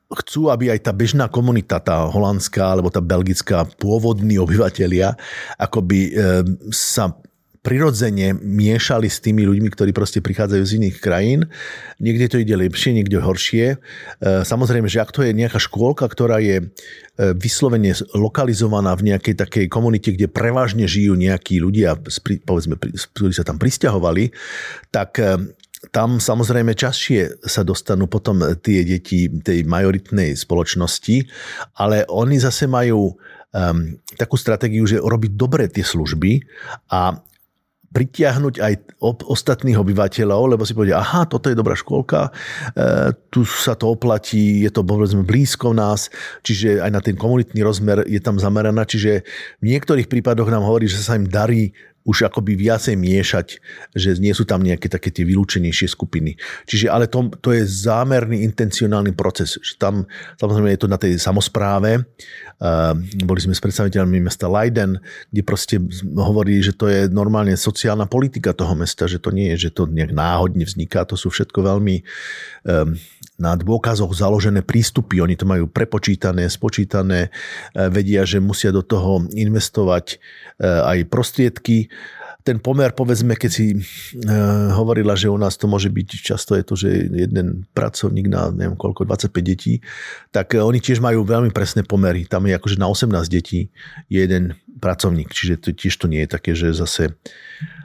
chcú, 0.09 0.49
aby 0.49 0.73
aj 0.73 0.89
tá 0.89 0.91
bežná 0.91 1.29
komunita, 1.29 1.77
tá 1.77 2.09
holandská 2.09 2.73
alebo 2.73 2.89
tá 2.89 3.01
belgická, 3.01 3.65
pôvodní 3.77 4.41
obyvateľia, 4.41 5.13
akoby 5.61 5.99
eh, 6.09 6.41
sa 6.73 7.13
prirodzene 7.59 8.39
miešali 8.39 9.11
s 9.11 9.19
tými 9.19 9.43
ľuďmi, 9.43 9.67
ktorí 9.67 9.91
proste 9.91 10.23
prichádzajú 10.23 10.63
z 10.63 10.75
iných 10.79 10.97
krajín. 11.03 11.51
Niekde 11.99 12.25
to 12.31 12.37
ide 12.39 12.55
lepšie, 12.55 12.95
niekde 12.95 13.21
horšie. 13.21 13.65
Eh, 13.75 14.41
samozrejme, 14.41 14.89
že 14.89 15.03
ak 15.03 15.13
to 15.13 15.21
je 15.21 15.35
nejaká 15.35 15.61
škôlka, 15.61 16.09
ktorá 16.09 16.41
je 16.41 16.73
vyslovene 17.19 17.91
lokalizovaná 18.15 18.95
v 18.95 19.11
nejakej 19.11 19.35
takej 19.35 19.65
komunite, 19.67 20.15
kde 20.15 20.31
prevažne 20.31 20.87
žijú 20.87 21.19
nejakí 21.19 21.59
ľudia, 21.59 21.99
povedzme, 22.47 22.79
ktorí 22.79 23.35
sa 23.35 23.43
tam 23.43 23.59
pristahovali, 23.59 24.31
tak 24.87 25.19
tam 25.95 26.19
samozrejme 26.19 26.75
časšie 26.75 27.47
sa 27.47 27.63
dostanú 27.63 28.11
potom 28.11 28.43
tie 28.59 28.83
deti 28.83 29.31
tej 29.31 29.63
majoritnej 29.63 30.35
spoločnosti, 30.35 31.23
ale 31.79 32.03
oni 32.11 32.35
zase 32.35 32.67
majú 32.67 33.15
um, 33.15 33.77
takú 34.19 34.35
stratégiu, 34.35 34.83
že 34.83 34.99
robiť 34.99 35.31
dobre 35.39 35.71
tie 35.71 35.87
služby 35.87 36.43
a 36.91 37.23
pritiahnuť 37.89 38.55
aj 38.61 38.73
ostatných 39.01 39.77
obyvateľov, 39.81 40.53
lebo 40.53 40.61
si 40.61 40.77
povedia, 40.77 41.01
aha, 41.01 41.25
toto 41.25 41.49
je 41.49 41.57
dobrá 41.57 41.73
škôlka, 41.73 42.29
e, 42.29 42.31
tu 43.33 43.41
sa 43.49 43.73
to 43.73 43.89
oplatí, 43.89 44.61
je 44.61 44.69
to 44.69 44.85
povedzme 44.85 45.25
blízko 45.25 45.73
nás, 45.73 46.13
čiže 46.45 46.85
aj 46.85 46.91
na 46.93 47.01
ten 47.01 47.17
komunitný 47.17 47.65
rozmer 47.65 48.05
je 48.05 48.21
tam 48.21 48.37
zameraná, 48.37 48.85
čiže 48.85 49.25
v 49.57 49.73
niektorých 49.73 50.05
prípadoch 50.05 50.53
nám 50.53 50.69
hovorí, 50.69 50.85
že 50.85 51.01
sa 51.01 51.17
im 51.17 51.25
darí 51.25 51.73
už 52.09 52.25
akoby 52.25 52.57
viacej 52.57 52.97
miešať, 52.97 53.47
že 53.93 54.17
nie 54.17 54.33
sú 54.33 54.49
tam 54.49 54.65
nejaké 54.65 54.89
také 54.89 55.13
tie 55.13 55.21
vylúčenejšie 55.21 55.93
skupiny. 55.93 56.33
Čiže 56.65 56.89
ale 56.89 57.05
to, 57.05 57.29
to 57.37 57.53
je 57.53 57.61
zámerný, 57.61 58.41
intencionálny 58.41 59.13
proces. 59.13 59.61
Že 59.61 59.73
tam 59.77 59.93
samozrejme 60.41 60.73
je 60.73 60.81
to 60.81 60.89
na 60.89 60.97
tej 60.97 61.21
samozpráve. 61.21 62.01
Uh, 62.57 62.97
boli 63.23 63.39
sme 63.39 63.53
s 63.53 63.61
predstaviteľmi 63.61 64.17
mesta 64.25 64.49
Leiden, 64.49 64.97
kde 65.29 65.41
proste 65.45 65.77
hovorí, 66.17 66.59
že 66.65 66.73
to 66.73 66.89
je 66.89 67.05
normálne 67.07 67.53
sociálna 67.53 68.09
politika 68.09 68.57
toho 68.57 68.73
mesta, 68.73 69.05
že 69.05 69.21
to 69.21 69.29
nie 69.29 69.53
je, 69.55 69.69
že 69.69 69.77
to 69.77 69.85
nejak 69.85 70.11
náhodne 70.11 70.65
vzniká, 70.65 71.05
to 71.05 71.13
sú 71.13 71.29
všetko 71.31 71.55
veľmi 71.61 72.03
um, 72.67 72.97
na 73.39 73.55
dôkazoch 73.55 74.11
založené 74.11 74.61
prístupy. 74.61 75.23
Oni 75.23 75.39
to 75.39 75.47
majú 75.47 75.65
prepočítané, 75.71 76.51
spočítané, 76.51 77.31
vedia, 77.73 78.27
že 78.27 78.43
musia 78.43 78.75
do 78.75 78.83
toho 78.83 79.25
investovať 79.31 80.19
aj 80.59 81.07
prostriedky 81.07 81.87
ten 82.49 82.57
pomer, 82.57 82.89
povedzme, 82.97 83.37
keď 83.37 83.51
si 83.53 83.77
e, 83.77 83.79
hovorila, 84.73 85.13
že 85.13 85.29
u 85.29 85.37
nás 85.37 85.53
to 85.53 85.69
môže 85.69 85.93
byť, 85.93 86.07
často 86.17 86.57
je 86.57 86.63
to, 86.65 86.73
že 86.73 86.89
jeden 87.13 87.69
pracovník 87.77 88.25
na 88.25 88.49
neviem 88.49 88.73
koľko, 88.73 89.05
25 89.05 89.29
detí, 89.45 89.85
tak 90.33 90.57
e, 90.57 90.65
oni 90.65 90.81
tiež 90.81 90.97
majú 90.97 91.21
veľmi 91.21 91.53
presné 91.53 91.85
pomery. 91.85 92.25
Tam 92.25 92.49
je 92.49 92.57
akože 92.57 92.81
na 92.81 92.89
18 92.89 93.05
detí 93.29 93.69
je 94.09 94.17
jeden 94.17 94.57
pracovník, 94.81 95.29
čiže 95.29 95.61
to, 95.61 95.69
tiež 95.77 95.93
to 96.01 96.09
nie 96.09 96.25
je 96.25 96.29
také, 96.33 96.57
že 96.57 96.73
zase 96.73 97.13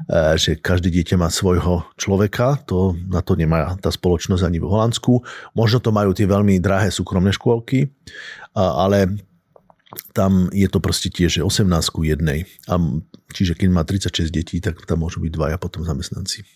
e, 0.09 0.41
že 0.41 0.57
každé 0.57 0.89
dieťa 0.89 1.21
má 1.21 1.29
svojho 1.29 1.85
človeka, 2.01 2.65
to, 2.65 2.97
na 3.05 3.21
to 3.21 3.37
nemá 3.37 3.77
tá 3.85 3.93
spoločnosť 3.93 4.49
ani 4.49 4.65
v 4.65 4.71
Holandsku. 4.73 5.21
Možno 5.53 5.77
to 5.77 5.93
majú 5.93 6.17
tie 6.17 6.25
veľmi 6.25 6.57
drahé 6.57 6.89
súkromné 6.89 7.37
škôlky, 7.37 7.93
ale 8.57 9.21
tam 10.17 10.49
je 10.57 10.67
to 10.73 10.81
proste 10.81 11.13
tiež 11.13 11.45
18 11.45 11.69
ku 11.93 12.01
jednej. 12.01 12.49
A 12.65 12.81
čiže 13.35 13.59
keď 13.59 13.69
má 13.75 13.83
36 13.83 14.31
detí, 14.31 14.63
tak 14.63 14.79
tam 14.87 15.03
môžu 15.03 15.19
byť 15.19 15.33
dvaja 15.35 15.57
potom 15.59 15.83
zamestnanci. 15.83 16.47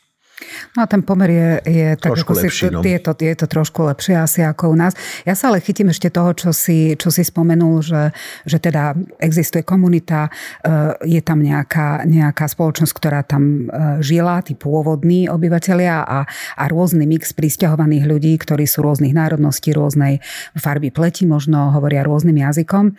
No 0.76 0.83
a 0.83 0.87
ten 0.87 1.02
pomer 1.02 1.30
je, 1.30 1.50
je 1.66 1.88
tak, 1.99 2.14
trošku 2.14 2.30
ako 2.30 2.40
lepší, 2.47 2.66
si, 2.71 2.75
no. 2.75 2.80
je, 2.87 2.99
to, 3.02 3.12
je 3.18 3.35
to 3.35 3.47
trošku 3.50 3.80
lepšie 3.83 4.14
asi 4.14 4.40
ako 4.47 4.71
u 4.71 4.76
nás. 4.78 4.95
Ja 5.26 5.35
sa 5.35 5.50
ale 5.50 5.59
chytím 5.59 5.90
ešte 5.90 6.14
toho, 6.14 6.30
čo 6.30 6.54
si, 6.54 6.95
čo 6.95 7.11
si 7.11 7.26
spomenul, 7.26 7.83
že, 7.83 8.14
že 8.47 8.62
teda 8.62 8.95
existuje 9.18 9.66
komunita, 9.66 10.30
e, 10.62 11.18
je 11.18 11.21
tam 11.26 11.42
nejaká, 11.42 12.07
nejaká 12.07 12.47
spoločnosť, 12.47 12.92
ktorá 12.95 13.26
tam 13.26 13.66
e, 13.66 13.99
žila, 13.99 14.38
tí 14.47 14.54
pôvodní 14.54 15.26
obyvateľia 15.26 16.07
a, 16.07 16.23
a 16.54 16.64
rôzny 16.71 17.11
mix 17.11 17.35
pristahovaných 17.35 18.07
ľudí, 18.07 18.38
ktorí 18.38 18.62
sú 18.62 18.87
rôznych 18.87 19.18
národností, 19.18 19.75
rôznej 19.75 20.23
farby 20.54 20.95
pleti, 20.95 21.26
možno 21.26 21.75
hovoria 21.75 22.07
rôznym 22.07 22.38
jazykom. 22.38 22.85
E, 22.87 22.92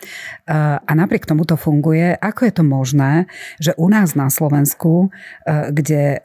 a 0.76 0.92
napriek 0.92 1.24
tomu 1.24 1.48
to 1.48 1.56
funguje. 1.56 2.20
Ako 2.20 2.44
je 2.44 2.52
to 2.52 2.64
možné, 2.68 3.24
že 3.56 3.72
u 3.80 3.88
nás 3.88 4.12
na 4.12 4.28
Slovensku, 4.28 5.08
kde 5.46 6.22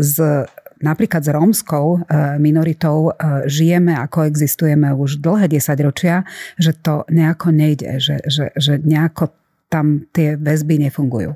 z 0.00 0.46
napríklad 0.82 1.22
s 1.22 1.30
rómskou 1.30 2.02
e, 2.02 2.38
minoritou 2.38 3.10
e, 3.10 3.46
žijeme 3.50 3.94
a 3.94 4.08
koexistujeme 4.08 4.90
už 4.94 5.22
dlhé 5.22 5.50
desaťročia, 5.50 6.26
že 6.58 6.74
to 6.74 7.06
nejako 7.10 7.52
nejde, 7.54 8.00
že, 8.00 8.22
že, 8.26 8.50
že 8.56 8.80
nejako 8.82 9.30
tam 9.70 10.06
tie 10.10 10.38
väzby 10.38 10.86
nefungujú. 10.88 11.34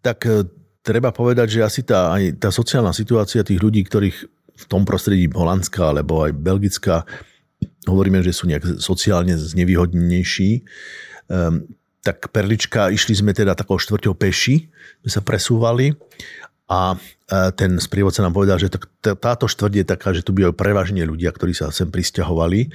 Tak 0.00 0.18
e, 0.24 0.46
treba 0.84 1.14
povedať, 1.14 1.58
že 1.58 1.60
asi 1.60 1.80
tá, 1.84 2.14
aj 2.14 2.42
tá 2.42 2.48
sociálna 2.48 2.94
situácia 2.94 3.46
tých 3.46 3.62
ľudí, 3.62 3.84
ktorých 3.86 4.18
v 4.52 4.64
tom 4.68 4.84
prostredí 4.84 5.26
Holandska 5.30 5.90
alebo 5.90 6.22
aj 6.22 6.36
Belgická 6.36 7.02
hovoríme, 7.86 8.22
že 8.22 8.34
sú 8.34 8.46
nejak 8.46 8.78
sociálne 8.78 9.34
znevýhodnejší, 9.34 10.62
um, 11.30 11.66
tak 12.02 12.34
Perlička, 12.34 12.90
išli 12.90 13.14
sme 13.14 13.30
teda 13.30 13.54
takou 13.54 13.78
štvrťou 13.78 14.18
peši, 14.18 14.66
sme 15.06 15.10
sa 15.10 15.22
presúvali 15.22 15.94
a 16.70 16.96
ten 17.56 17.80
sprievodca 17.80 18.22
nám 18.22 18.36
povedal, 18.36 18.60
že 18.60 18.72
táto 19.00 19.48
štvrť 19.48 19.74
je 19.82 19.86
taká, 19.86 20.08
že 20.12 20.24
tu 20.24 20.36
bývajú 20.36 20.54
prevažne 20.54 21.02
ľudia, 21.02 21.32
ktorí 21.32 21.56
sa 21.56 21.72
sem 21.72 21.88
pristahovali. 21.88 22.70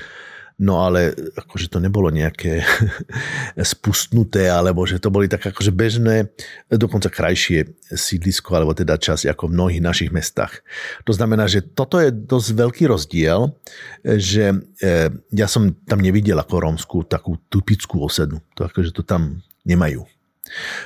No 0.58 0.82
ale 0.82 1.14
akože 1.38 1.70
to 1.70 1.78
nebolo 1.78 2.10
nejaké 2.10 2.66
spustnuté, 3.78 4.50
alebo 4.50 4.90
že 4.90 4.98
to 4.98 5.14
boli 5.14 5.30
tak 5.30 5.46
akože 5.54 5.70
bežné, 5.70 6.34
dokonca 6.66 7.14
krajšie 7.14 7.78
sídlisko, 7.94 8.58
alebo 8.58 8.74
teda 8.74 8.98
časť 8.98 9.30
ako 9.30 9.54
v 9.54 9.54
mnohých 9.54 9.86
našich 9.86 10.10
mestách. 10.10 10.66
To 11.06 11.14
znamená, 11.14 11.46
že 11.46 11.62
toto 11.62 12.02
je 12.02 12.10
dosť 12.10 12.58
veľký 12.58 12.90
rozdiel, 12.90 13.54
že 14.02 14.58
e, 14.82 15.14
ja 15.14 15.46
som 15.46 15.78
tam 15.86 16.02
nevidel 16.02 16.42
ako 16.42 16.58
rómsku 16.58 16.98
takú 17.06 17.38
typickú 17.54 18.02
osedu. 18.02 18.42
To 18.58 18.66
akože 18.66 18.98
to 18.98 19.06
tam 19.06 19.46
nemajú. 19.62 20.10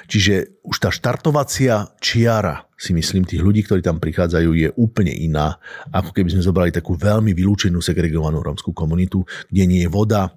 Čiže 0.10 0.62
už 0.65 0.77
tá 0.82 0.89
štartovacia 0.89 1.94
čiara, 2.01 2.65
si 2.75 2.91
myslím, 2.98 3.25
tých 3.25 3.41
ľudí, 3.41 3.62
ktorí 3.62 3.86
tam 3.86 4.01
prichádzajú, 4.01 4.50
je 4.58 4.70
úplne 4.77 5.13
iná, 5.13 5.58
ako 5.94 6.12
keby 6.12 6.34
sme 6.34 6.46
zobrali 6.46 6.72
takú 6.74 6.98
veľmi 6.98 7.32
vylúčenú, 7.32 7.77
segregovanú 7.80 8.41
rómskú 8.41 8.74
komunitu, 8.74 9.22
kde 9.48 9.63
nie 9.70 9.82
je 9.86 9.89
voda, 9.89 10.34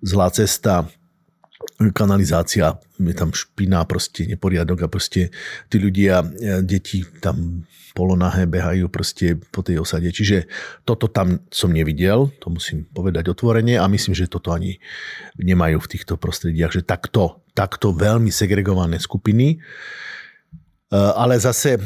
zlá 0.00 0.32
cesta, 0.32 0.88
kanalizácia, 1.92 2.78
je 2.98 3.14
tam 3.14 3.34
špina, 3.34 3.82
proste 3.88 4.26
neporiadok 4.28 4.86
a 4.86 4.92
proste 4.92 5.34
tí 5.70 5.76
ľudia, 5.80 6.22
e, 6.22 6.26
deti 6.62 7.02
tam 7.22 7.66
polonahé 7.94 8.50
behajú 8.50 8.90
proste 8.90 9.38
po 9.54 9.62
tej 9.62 9.78
osade. 9.78 10.10
Čiže 10.10 10.50
toto 10.82 11.06
tam 11.06 11.46
som 11.54 11.70
nevidel, 11.70 12.34
to 12.42 12.50
musím 12.50 12.90
povedať 12.90 13.30
otvorene 13.30 13.78
a 13.78 13.86
myslím, 13.86 14.18
že 14.18 14.26
toto 14.26 14.50
ani 14.50 14.82
nemajú 15.38 15.78
v 15.78 15.90
týchto 15.94 16.18
prostrediach, 16.18 16.74
že 16.74 16.82
takto, 16.82 17.46
takto 17.54 17.94
veľmi 17.94 18.34
segregované 18.34 18.98
skupiny. 18.98 19.46
E, 19.54 19.56
ale 20.94 21.38
zase 21.38 21.78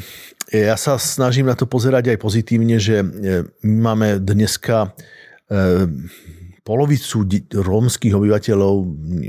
ja 0.48 0.80
sa 0.80 0.96
snažím 0.96 1.44
na 1.44 1.56
to 1.56 1.68
pozerať 1.68 2.16
aj 2.16 2.18
pozitívne, 2.24 2.80
že 2.80 3.04
e, 3.04 3.06
my 3.68 3.76
máme 3.92 4.08
dneska 4.24 4.96
e, 5.44 5.86
polovicu 6.68 7.24
rómskych 7.48 8.12
obyvateľov 8.12 8.74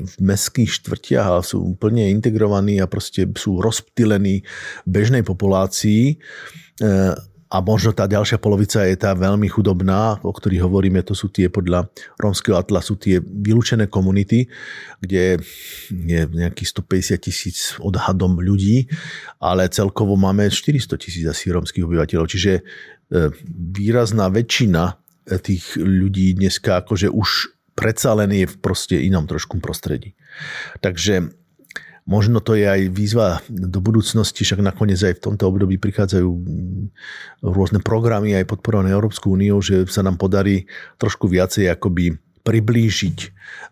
v 0.03 0.15
mestských 0.19 0.67
štvrtiach 0.67 1.39
a 1.39 1.39
sú 1.39 1.63
úplne 1.79 2.11
integrovaní 2.11 2.83
a 2.83 2.91
proste 2.91 3.23
sú 3.39 3.63
rozptýlení 3.63 4.43
bežnej 4.83 5.23
populácii. 5.23 6.19
A 7.49 7.65
možno 7.65 7.97
tá 7.97 8.05
ďalšia 8.05 8.37
polovica 8.37 8.85
je 8.85 8.93
tá 8.93 9.17
veľmi 9.17 9.49
chudobná, 9.49 10.21
o 10.21 10.29
ktorých 10.29 10.69
hovoríme, 10.69 11.01
to 11.01 11.17
sú 11.17 11.33
tie 11.33 11.49
podľa 11.49 11.89
rómskeho 12.21 12.53
atlasu 12.53 12.93
tie 12.93 13.17
vylúčené 13.17 13.89
komunity, 13.89 14.45
kde 15.01 15.41
je 15.89 16.19
nejakých 16.29 16.69
150 16.69 17.25
tisíc 17.25 17.73
odhadom 17.81 18.37
ľudí, 18.37 18.85
ale 19.41 19.65
celkovo 19.73 20.13
máme 20.13 20.45
400 20.45 20.93
tisíc 21.01 21.25
asi 21.25 21.49
rómskych 21.49 21.81
obyvateľov, 21.81 22.29
čiže 22.29 22.61
e, 22.61 22.63
výrazná 23.49 24.29
väčšina 24.29 24.83
e, 24.85 24.93
tých 25.37 25.77
ľudí 25.77 26.33
dneska 26.33 26.81
akože 26.81 27.13
už 27.13 27.53
predsa 27.77 28.17
len 28.17 28.33
je 28.33 28.49
v 28.49 28.55
proste 28.57 28.97
inom 28.97 29.29
trošku 29.29 29.61
prostredí. 29.61 30.17
Takže 30.81 31.29
Možno 32.09 32.41
to 32.41 32.57
je 32.57 32.65
aj 32.65 32.89
výzva 32.89 33.37
do 33.45 33.77
budúcnosti, 33.77 34.41
však 34.41 34.65
nakoniec 34.65 34.97
aj 34.97 35.21
v 35.21 35.23
tomto 35.29 35.45
období 35.45 35.77
prichádzajú 35.77 36.29
rôzne 37.45 37.85
programy 37.85 38.33
aj 38.33 38.49
podporované 38.49 38.89
Európsku 38.89 39.37
úniou, 39.37 39.61
že 39.61 39.85
sa 39.85 40.01
nám 40.01 40.17
podarí 40.17 40.65
trošku 40.97 41.29
viacej 41.29 41.69
akoby 41.69 42.17
priblížiť 42.41 43.17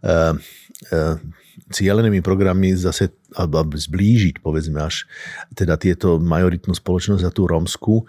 uh, 0.06 0.38
uh, 0.38 1.18
cieľenými 1.74 2.22
programy 2.22 2.78
zase 2.78 3.10
alebo 3.34 3.74
zblížiť 3.74 4.46
povedzme 4.46 4.86
až 4.86 5.10
teda 5.58 5.74
tieto 5.82 6.22
majoritnú 6.22 6.78
spoločnosť 6.78 7.26
a 7.26 7.34
tú 7.34 7.50
rómsku, 7.50 8.06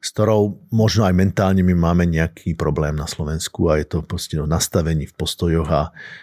s 0.00 0.08
ktorou 0.16 0.64
možno 0.72 1.04
aj 1.04 1.12
mentálne 1.12 1.60
my 1.60 1.76
máme 1.76 2.08
nejaký 2.08 2.56
problém 2.56 2.96
na 2.96 3.04
Slovensku 3.04 3.68
a 3.68 3.76
je 3.76 3.86
to 3.86 3.98
proste 4.00 4.40
o 4.40 4.48
nastavení 4.48 5.04
v 5.04 5.16
postojoch 5.16 5.68
a 5.68 5.82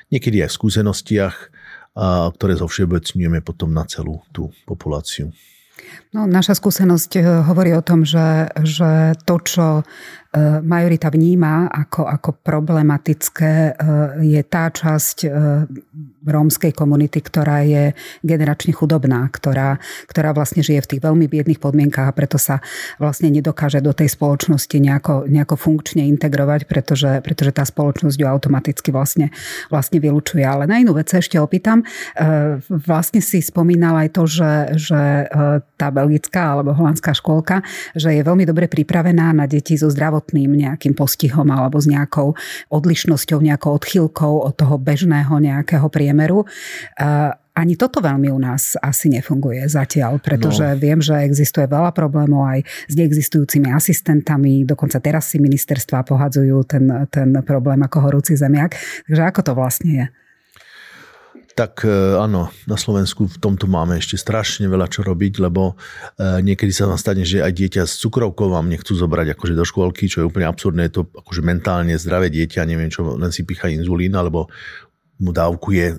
niekedy 0.10 0.42
aj 0.42 0.50
v 0.50 0.58
skúsenostiach 0.58 1.36
a 1.98 2.30
ktoré 2.34 2.58
zovšeobecňujeme 2.58 3.42
potom 3.46 3.74
na 3.74 3.86
celú 3.86 4.22
tú 4.34 4.50
populáciu. 4.66 5.34
No, 6.10 6.26
naša 6.26 6.58
skúsenosť 6.58 7.12
eh, 7.22 7.24
hovorí 7.46 7.72
o 7.78 7.86
tom, 7.86 8.02
že, 8.02 8.50
že 8.66 9.14
to, 9.30 9.36
čo 9.46 9.66
majorita 10.62 11.08
vníma 11.08 11.72
ako, 11.72 12.04
ako 12.04 12.30
problematické, 12.44 13.54
e, 13.54 13.72
je 14.28 14.42
tá 14.44 14.68
časť 14.68 15.18
e, 15.24 15.30
rómskej 16.28 16.76
komunity, 16.76 17.24
ktorá 17.24 17.64
je 17.64 17.96
generačne 18.20 18.76
chudobná, 18.76 19.32
ktorá, 19.32 19.80
ktorá 20.12 20.36
vlastne 20.36 20.60
žije 20.60 20.84
v 20.84 20.90
tých 20.96 21.02
veľmi 21.02 21.26
biedných 21.32 21.64
podmienkách 21.64 22.12
a 22.12 22.16
preto 22.16 22.36
sa 22.36 22.60
vlastne 23.00 23.32
nedokáže 23.32 23.80
do 23.80 23.96
tej 23.96 24.12
spoločnosti 24.12 24.76
nejako, 24.76 25.32
nejako 25.32 25.56
funkčne 25.56 26.04
integrovať, 26.12 26.68
pretože, 26.68 27.24
pretože 27.24 27.56
tá 27.56 27.64
spoločnosť 27.64 28.20
ju 28.20 28.28
automaticky 28.28 28.92
vlastne, 28.92 29.32
vlastne 29.72 30.04
vylúčuje. 30.04 30.44
Ale 30.44 30.68
na 30.68 30.84
inú 30.84 30.92
vec 31.00 31.08
ešte 31.08 31.40
opýtam. 31.40 31.88
Vlastne 32.68 33.24
si 33.24 33.40
spomínal 33.40 33.96
aj 33.96 34.10
to, 34.12 34.24
že, 34.28 34.52
že 34.76 35.02
tá 35.80 35.88
belgická 35.88 36.60
alebo 36.60 36.76
holandská 36.76 37.16
škôlka, 37.16 37.64
že 37.96 38.12
je 38.12 38.22
veľmi 38.22 38.44
dobre 38.44 38.68
pripravená 38.68 39.32
na 39.32 39.48
deti 39.48 39.80
so 39.80 39.88
zdravotným 40.18 40.58
nejakým 40.58 40.98
postihom 40.98 41.46
alebo 41.54 41.78
s 41.78 41.86
nejakou 41.86 42.34
odlišnosťou, 42.74 43.38
nejakou 43.38 43.78
odchýlkou 43.78 44.34
od 44.50 44.54
toho 44.58 44.82
bežného 44.82 45.38
nejakého 45.38 45.86
priemeru 45.94 46.50
ani 47.58 47.74
toto 47.74 48.06
veľmi 48.06 48.30
u 48.30 48.38
nás 48.38 48.78
asi 48.78 49.10
nefunguje 49.10 49.66
zatiaľ, 49.66 50.22
pretože 50.22 50.62
no. 50.62 50.78
viem, 50.78 51.02
že 51.02 51.18
existuje 51.26 51.66
veľa 51.66 51.90
problémov 51.90 52.46
aj 52.46 52.62
s 52.62 52.94
neexistujúcimi 52.94 53.74
asistentami, 53.74 54.62
dokonca 54.62 55.02
teraz 55.02 55.34
si 55.34 55.42
ministerstva 55.42 56.06
pohadzujú 56.06 56.54
ten, 56.70 56.86
ten 57.10 57.34
problém 57.42 57.82
ako 57.82 57.98
horúci 58.06 58.38
zemiak. 58.38 58.78
Takže 59.10 59.22
ako 59.26 59.42
to 59.42 59.52
vlastne 59.58 59.90
je? 59.90 60.06
Tak 61.58 61.82
e, 61.82 61.90
áno, 62.22 62.54
na 62.70 62.78
Slovensku 62.78 63.26
v 63.26 63.42
tomto 63.42 63.66
máme 63.66 63.98
ešte 63.98 64.14
strašne 64.14 64.70
veľa 64.70 64.94
čo 64.94 65.02
robiť, 65.02 65.42
lebo 65.42 65.74
e, 65.74 66.46
niekedy 66.46 66.70
sa 66.70 66.86
vám 66.86 67.02
stane, 67.02 67.26
že 67.26 67.42
aj 67.42 67.50
dieťa 67.50 67.82
s 67.90 67.98
cukrovkou 67.98 68.54
vám 68.54 68.70
nechcú 68.70 68.94
zobrať 68.94 69.34
akože 69.34 69.58
do 69.58 69.66
škôlky, 69.66 70.06
čo 70.06 70.22
je 70.22 70.30
úplne 70.30 70.46
absurdné, 70.46 70.86
je 70.86 71.02
to 71.02 71.10
akože 71.10 71.42
mentálne 71.42 71.98
zdravé 71.98 72.30
dieťa, 72.30 72.62
neviem 72.70 72.94
čo, 72.94 73.18
len 73.18 73.34
si 73.34 73.42
picha 73.42 73.74
inzulín, 73.74 74.14
alebo 74.14 74.54
mu 75.18 75.34
dávkuje 75.34 75.98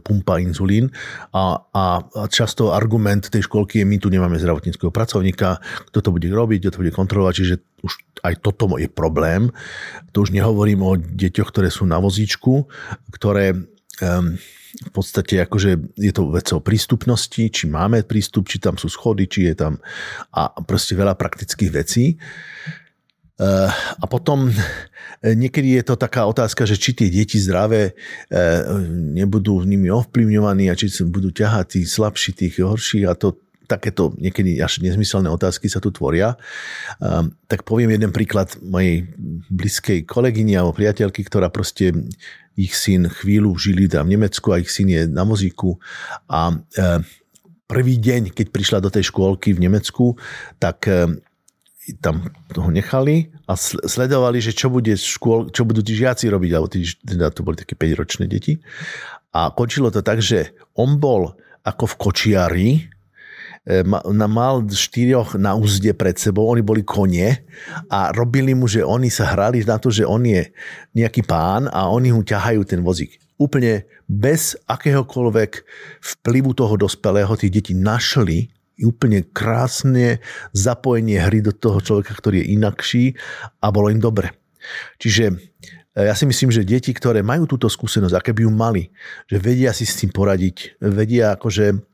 pumpa 0.00 0.40
inzulín 0.40 0.88
a, 1.36 1.60
a 1.60 1.84
často 2.32 2.72
argument 2.72 3.28
tej 3.28 3.44
školky 3.44 3.84
je, 3.84 3.84
my 3.84 4.00
tu 4.00 4.08
nemáme 4.08 4.40
zdravotníckého 4.40 4.88
pracovníka, 4.88 5.60
kto 5.92 5.98
to 6.00 6.08
bude 6.08 6.24
robiť, 6.24 6.64
kto 6.64 6.70
to 6.72 6.80
bude 6.80 6.96
kontrolovať, 6.96 7.34
čiže 7.36 7.54
už 7.84 7.92
aj 8.24 8.40
toto 8.40 8.64
je 8.80 8.88
problém. 8.88 9.52
To 10.16 10.24
už 10.24 10.32
nehovorím 10.32 10.80
o 10.80 10.96
deťoch, 10.96 11.52
ktoré 11.52 11.68
sú 11.68 11.84
na 11.84 12.00
vozíčku, 12.00 12.64
ktoré 13.12 13.52
um, 14.00 14.40
v 14.70 14.90
podstate 14.94 15.42
akože 15.42 15.98
je 15.98 16.12
to 16.14 16.30
vec 16.30 16.46
o 16.54 16.62
prístupnosti, 16.62 17.50
či 17.50 17.64
máme 17.66 18.06
prístup, 18.06 18.46
či 18.46 18.62
tam 18.62 18.78
sú 18.78 18.86
schody, 18.86 19.26
či 19.26 19.50
je 19.50 19.54
tam 19.58 19.82
a 20.30 20.54
proste 20.62 20.94
veľa 20.94 21.18
praktických 21.18 21.70
vecí. 21.74 22.14
Eh, 23.40 23.70
a 23.72 24.04
potom 24.04 24.52
eh, 24.52 25.32
niekedy 25.32 25.80
je 25.80 25.84
to 25.88 25.96
taká 25.96 26.28
otázka, 26.28 26.68
že 26.68 26.76
či 26.76 26.92
tie 26.92 27.08
deti 27.08 27.40
zdravé 27.40 27.96
eh, 27.96 28.60
nebudú 28.92 29.64
nimi 29.64 29.88
ovplyvňovaní 29.88 30.68
a 30.68 30.76
či 30.76 30.92
budú 31.08 31.32
ťahať 31.32 31.66
tí 31.72 31.80
slabší, 31.88 32.36
tých 32.36 32.60
horší 32.60 33.08
a 33.08 33.16
to 33.16 33.40
takéto 33.70 34.10
niekedy 34.18 34.58
až 34.58 34.82
nezmyselné 34.82 35.30
otázky 35.30 35.70
sa 35.70 35.78
tu 35.78 35.94
tvoria. 35.94 36.34
Tak 37.46 37.62
poviem 37.62 37.94
jeden 37.94 38.10
príklad 38.10 38.58
mojej 38.58 39.06
blízkej 39.46 40.10
kolegyne 40.10 40.58
alebo 40.58 40.74
priateľky, 40.74 41.22
ktorá 41.22 41.46
proste 41.54 41.94
ich 42.58 42.74
syn 42.74 43.06
chvíľu 43.06 43.54
žili 43.54 43.86
tam 43.86 44.10
v 44.10 44.18
Nemecku 44.18 44.50
a 44.50 44.58
ich 44.58 44.74
syn 44.74 44.90
je 44.90 45.06
na 45.06 45.22
vozíku 45.22 45.78
a 46.26 46.58
prvý 47.70 48.02
deň, 48.02 48.34
keď 48.34 48.46
prišla 48.50 48.78
do 48.82 48.90
tej 48.90 49.14
škôlky 49.14 49.54
v 49.54 49.62
Nemecku, 49.70 50.18
tak 50.58 50.90
tam 52.02 52.30
toho 52.50 52.70
nechali 52.70 53.30
a 53.46 53.54
sledovali, 53.58 54.38
že 54.38 54.54
čo, 54.54 54.70
bude 54.70 54.94
škôl, 54.94 55.50
čo 55.50 55.66
budú 55.66 55.82
tí 55.82 55.94
žiaci 55.98 56.30
robiť, 56.30 56.50
alebo 56.54 56.68
tí, 56.70 56.86
teda 56.86 57.30
to 57.30 57.42
boli 57.42 57.58
také 57.58 57.74
5-ročné 57.74 58.30
deti. 58.30 58.58
A 59.34 59.54
končilo 59.54 59.90
to 59.90 60.02
tak, 60.02 60.22
že 60.22 60.54
on 60.74 60.98
bol 61.02 61.34
ako 61.62 61.84
v 61.90 61.98
kočiari, 61.98 62.68
e, 63.66 63.84
mal 64.28 64.64
štyroch 64.68 65.36
na 65.36 65.56
úzde 65.56 65.92
pred 65.92 66.16
sebou, 66.16 66.48
oni 66.48 66.64
boli 66.64 66.82
konie 66.84 67.44
a 67.92 68.12
robili 68.12 68.56
mu, 68.56 68.70
že 68.70 68.84
oni 68.84 69.12
sa 69.12 69.32
hrali 69.32 69.60
na 69.64 69.76
to, 69.76 69.92
že 69.92 70.06
on 70.06 70.24
je 70.24 70.48
nejaký 70.96 71.24
pán 71.24 71.68
a 71.68 71.88
oni 71.92 72.14
mu 72.14 72.24
ťahajú 72.24 72.62
ten 72.64 72.80
vozík. 72.80 73.20
Úplne 73.40 73.88
bez 74.04 74.56
akéhokoľvek 74.68 75.50
vplyvu 76.00 76.50
toho 76.52 76.76
dospelého 76.76 77.32
tí 77.40 77.48
deti 77.48 77.72
našli 77.72 78.52
úplne 78.80 79.24
krásne 79.28 80.24
zapojenie 80.56 81.20
hry 81.20 81.44
do 81.44 81.52
toho 81.52 81.84
človeka, 81.84 82.16
ktorý 82.16 82.40
je 82.40 82.50
inakší 82.56 83.04
a 83.60 83.68
bolo 83.68 83.92
im 83.92 84.00
dobre. 84.00 84.32
Čiže 85.00 85.24
e, 85.28 85.34
ja 86.08 86.16
si 86.16 86.24
myslím, 86.24 86.52
že 86.52 86.68
deti, 86.68 86.92
ktoré 86.92 87.20
majú 87.20 87.48
túto 87.48 87.68
skúsenosť, 87.68 88.14
aké 88.16 88.30
by 88.32 88.44
ju 88.44 88.52
mali, 88.52 88.82
že 89.28 89.36
vedia 89.40 89.72
si 89.76 89.84
s 89.84 90.00
tým 90.00 90.12
poradiť, 90.12 90.80
vedia 90.80 91.36
akože 91.36 91.89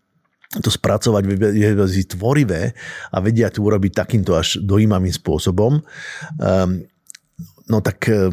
to 0.62 0.70
spracovať, 0.70 1.22
vedia 1.26 1.74
tvorivé 2.06 2.70
a 3.11 3.16
vedia 3.18 3.50
to 3.50 3.66
urobiť 3.66 3.92
takýmto 3.92 4.38
až 4.38 4.62
dojímavým 4.62 5.12
spôsobom. 5.12 5.82
Um, 6.38 6.87
no 7.66 7.82
tak 7.82 8.06
e, 8.09 8.30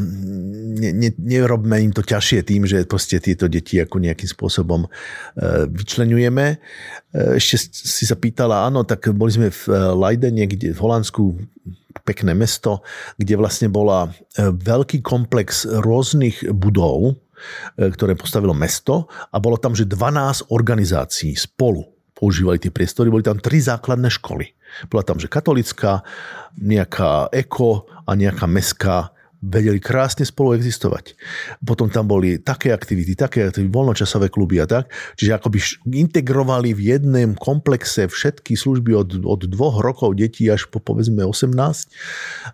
ne, 0.77 0.89
ne, 0.93 1.09
nerobme 1.17 1.81
im 1.81 1.91
to 1.91 2.05
ťažšie 2.05 2.45
tým, 2.45 2.69
že 2.69 2.85
proste 2.85 3.17
tieto 3.17 3.49
deti 3.49 3.81
ako 3.81 3.97
nejakým 3.97 4.29
spôsobom 4.29 4.85
e, 4.85 4.89
vyčlenujeme. 5.73 6.45
E, 6.53 6.57
ešte 7.41 7.73
si 7.73 8.05
sa 8.05 8.13
pýtala, 8.13 8.69
áno, 8.69 8.85
tak 8.85 9.09
boli 9.09 9.33
sme 9.33 9.49
v 9.49 9.61
Leidene, 9.97 10.45
kde 10.45 10.71
v 10.71 10.79
Holandsku 10.79 11.23
pekné 12.05 12.37
mesto, 12.37 12.85
kde 13.15 13.37
vlastne 13.37 13.69
bola 13.71 14.11
veľký 14.35 15.05
komplex 15.05 15.63
rôznych 15.63 16.51
budov, 16.51 17.15
ktoré 17.77 18.17
postavilo 18.17 18.51
mesto 18.51 19.07
a 19.31 19.37
bolo 19.37 19.55
tam, 19.61 19.71
že 19.77 19.87
12 19.87 20.51
organizácií 20.51 21.37
spolu 21.37 21.92
používali 22.23 22.55
tie 22.55 22.71
priestory, 22.71 23.11
boli 23.11 23.27
tam 23.27 23.43
tri 23.43 23.59
základné 23.59 24.07
školy. 24.07 24.55
Bola 24.87 25.03
tam, 25.03 25.19
že 25.19 25.27
katolická, 25.27 26.07
nejaká 26.55 27.27
eko 27.35 27.83
a 28.07 28.15
nejaká 28.15 28.47
mestská 28.47 29.11
vedeli 29.43 29.83
krásne 29.83 30.23
spolu 30.23 30.55
existovať. 30.55 31.19
Potom 31.67 31.91
tam 31.91 32.07
boli 32.07 32.39
také 32.39 32.71
aktivity, 32.71 33.11
také 33.19 33.51
aktivity, 33.51 33.67
voľnočasové 33.67 34.31
kluby 34.31 34.63
a 34.63 34.65
tak. 34.71 34.87
Čiže 35.19 35.35
akoby 35.35 35.59
integrovali 35.91 36.71
v 36.71 36.95
jednom 36.95 37.35
komplexe 37.35 38.07
všetky 38.07 38.55
služby 38.55 38.95
od, 38.95 39.09
od 39.27 39.43
dvoch 39.51 39.83
rokov 39.83 40.15
detí 40.15 40.47
až 40.47 40.71
po 40.71 40.79
povedzme 40.79 41.27
18. 41.27 41.51
Um, 41.51 41.59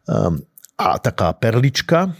ehm, 0.09 0.35
a 0.81 0.97
taká 0.97 1.37
perlička, 1.37 2.17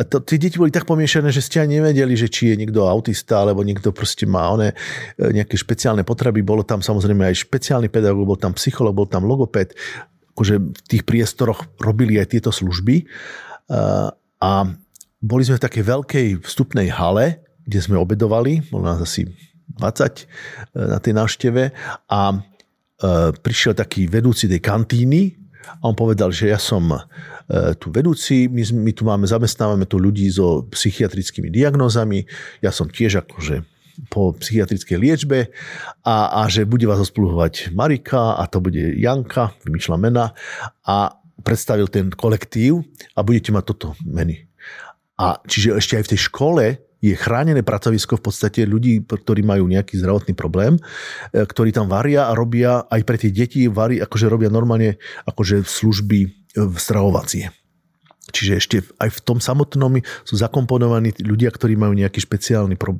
a 0.00 0.08
to, 0.08 0.24
tie 0.24 0.40
deti 0.40 0.56
boli 0.56 0.72
tak 0.72 0.88
pomiešané, 0.88 1.28
že 1.28 1.44
ste 1.44 1.60
ani 1.60 1.76
nevedeli, 1.76 2.16
že 2.16 2.32
či 2.32 2.56
je 2.56 2.56
niekto 2.56 2.88
autista, 2.88 3.44
alebo 3.44 3.60
niekto 3.60 3.92
proste 3.92 4.24
má 4.24 4.48
one, 4.48 4.72
e, 4.72 4.76
nejaké 5.20 5.60
špeciálne 5.60 6.08
potreby. 6.08 6.40
Bolo 6.40 6.64
tam 6.64 6.80
samozrejme 6.80 7.28
aj 7.28 7.44
špeciálny 7.44 7.92
pedagóg, 7.92 8.24
bol 8.24 8.40
tam 8.40 8.56
psycholog, 8.56 8.96
bol 8.96 9.04
tam 9.04 9.28
logoped. 9.28 9.76
Akože 10.32 10.56
v 10.56 10.82
tých 10.88 11.04
priestoroch 11.04 11.68
robili 11.76 12.16
aj 12.16 12.32
tieto 12.32 12.48
služby. 12.48 13.04
A 14.40 14.50
boli 15.20 15.42
sme 15.44 15.60
v 15.60 15.64
takej 15.68 15.84
veľkej 15.84 16.26
vstupnej 16.48 16.88
hale, 16.88 17.44
kde 17.68 17.78
sme 17.84 18.00
obedovali, 18.00 18.64
bolo 18.72 18.88
nás 18.88 19.04
asi 19.04 19.28
20 19.76 19.76
e, 19.76 20.22
na 20.80 20.98
tej 20.98 21.12
návšteve 21.12 21.62
a 22.08 22.20
e, 22.32 22.36
prišiel 23.36 23.76
taký 23.76 24.08
vedúci 24.08 24.48
tej 24.48 24.64
kantíny 24.64 25.36
a 25.68 25.82
on 25.86 25.94
povedal, 25.94 26.32
že 26.32 26.50
ja 26.50 26.58
som 26.58 26.88
e, 26.90 27.00
tu 27.76 27.92
vedúci, 27.92 28.48
my, 28.48 28.62
my 28.90 28.92
tu 28.96 29.02
máme, 29.04 29.24
zamestnávame 29.28 29.84
tu 29.84 30.00
ľudí 30.00 30.26
so 30.32 30.64
psychiatrickými 30.72 31.52
diagnózami, 31.52 32.24
ja 32.64 32.72
som 32.72 32.88
tiež 32.88 33.24
akože 33.26 33.62
po 34.08 34.32
psychiatrickej 34.32 34.96
liečbe 34.96 35.52
a, 36.06 36.40
a 36.40 36.48
že 36.48 36.64
bude 36.64 36.88
vás 36.88 37.04
ospluhovať 37.04 37.76
Marika 37.76 38.40
a 38.40 38.48
to 38.48 38.64
bude 38.64 38.80
Janka, 38.96 39.52
vymýšľa 39.66 39.96
mena 40.00 40.32
a 40.88 41.20
predstavil 41.44 41.88
ten 41.92 42.08
kolektív 42.08 42.80
a 43.16 43.20
budete 43.20 43.52
mať 43.52 43.64
toto 43.68 43.88
meny. 44.04 44.48
A 45.20 45.36
čiže 45.44 45.76
ešte 45.76 46.00
aj 46.00 46.04
v 46.08 46.10
tej 46.16 46.20
škole 46.32 46.64
je 47.00 47.16
chránené 47.16 47.64
pracovisko 47.64 48.20
v 48.20 48.24
podstate 48.28 48.68
ľudí, 48.68 49.00
ktorí 49.04 49.40
majú 49.40 49.64
nejaký 49.66 49.96
zdravotný 49.96 50.36
problém, 50.36 50.76
e, 51.32 51.44
ktorí 51.44 51.72
tam 51.72 51.88
varia 51.88 52.28
a 52.28 52.36
robia 52.36 52.84
aj 52.86 53.00
pre 53.08 53.16
tie 53.16 53.32
deti, 53.32 53.66
varí, 53.66 53.98
akože 53.98 54.28
robia 54.28 54.52
normálne 54.52 55.00
akože 55.24 55.64
služby 55.64 56.18
e, 56.24 56.28
stravovacie. 56.76 57.48
Čiže 58.30 58.52
ešte 58.56 58.76
aj 59.02 59.10
v 59.10 59.20
tom 59.26 59.38
samotnom 59.42 59.98
sú 60.22 60.38
zakomponovaní 60.38 61.18
ľudia, 61.18 61.50
ktorí 61.50 61.74
majú 61.74 61.98
nejaký 61.98 62.22
špeciálny 62.22 62.78
pro... 62.78 62.96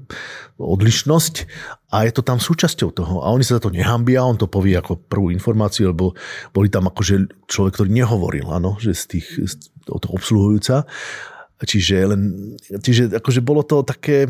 odlišnosť 0.58 1.34
a 1.94 2.02
je 2.06 2.12
to 2.12 2.22
tam 2.26 2.42
súčasťou 2.42 2.90
toho. 2.90 3.22
A 3.22 3.30
oni 3.30 3.46
sa 3.46 3.58
za 3.58 3.62
to 3.62 3.70
nehambia, 3.70 4.26
on 4.26 4.36
to 4.36 4.50
povie 4.50 4.74
ako 4.74 4.98
prvú 4.98 5.30
informáciu, 5.30 5.94
lebo 5.94 6.18
boli 6.50 6.66
tam 6.66 6.90
akože 6.90 7.46
človek, 7.46 7.72
ktorý 7.78 7.90
nehovoril, 7.94 8.50
áno, 8.50 8.76
že 8.82 8.92
z 8.92 9.04
tých, 9.16 9.26
z 9.46 9.54
toho 9.86 10.18
obsluhujúca. 10.18 10.84
Čiže, 11.60 11.96
len, 12.08 12.56
čiže 12.80 13.12
akože 13.20 13.44
bolo 13.44 13.60
to 13.60 13.84
také, 13.84 14.24